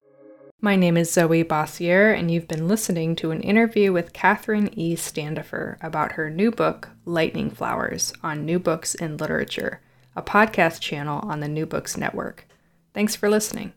My 0.61 0.77
name 0.77 0.97
is 0.97 1.13
Zoe 1.13 1.43
Bossiere, 1.43 2.17
and 2.17 2.31
you've 2.31 2.47
been 2.47 2.69
listening 2.69 3.17
to 3.17 3.33
an 3.33 3.41
interview 3.41 3.93
with 3.93 4.13
Katherine 4.13 4.71
E. 4.79 4.95
Standefer 4.95 5.77
about 5.83 6.13
her 6.13 6.31
new 6.31 6.53
book, 6.53 6.89
Lightning 7.05 7.51
Flowers, 7.51 8.13
on 8.23 8.47
New 8.47 8.61
Books 8.61 8.95
in 8.95 9.17
Literature, 9.17 9.81
a 10.15 10.23
podcast 10.23 10.81
channel 10.81 11.19
on 11.29 11.41
the 11.41 11.49
New 11.49 11.67
Books 11.67 11.97
Network. 11.97 12.47
Thanks 12.95 13.17
for 13.17 13.29
listening. 13.29 13.73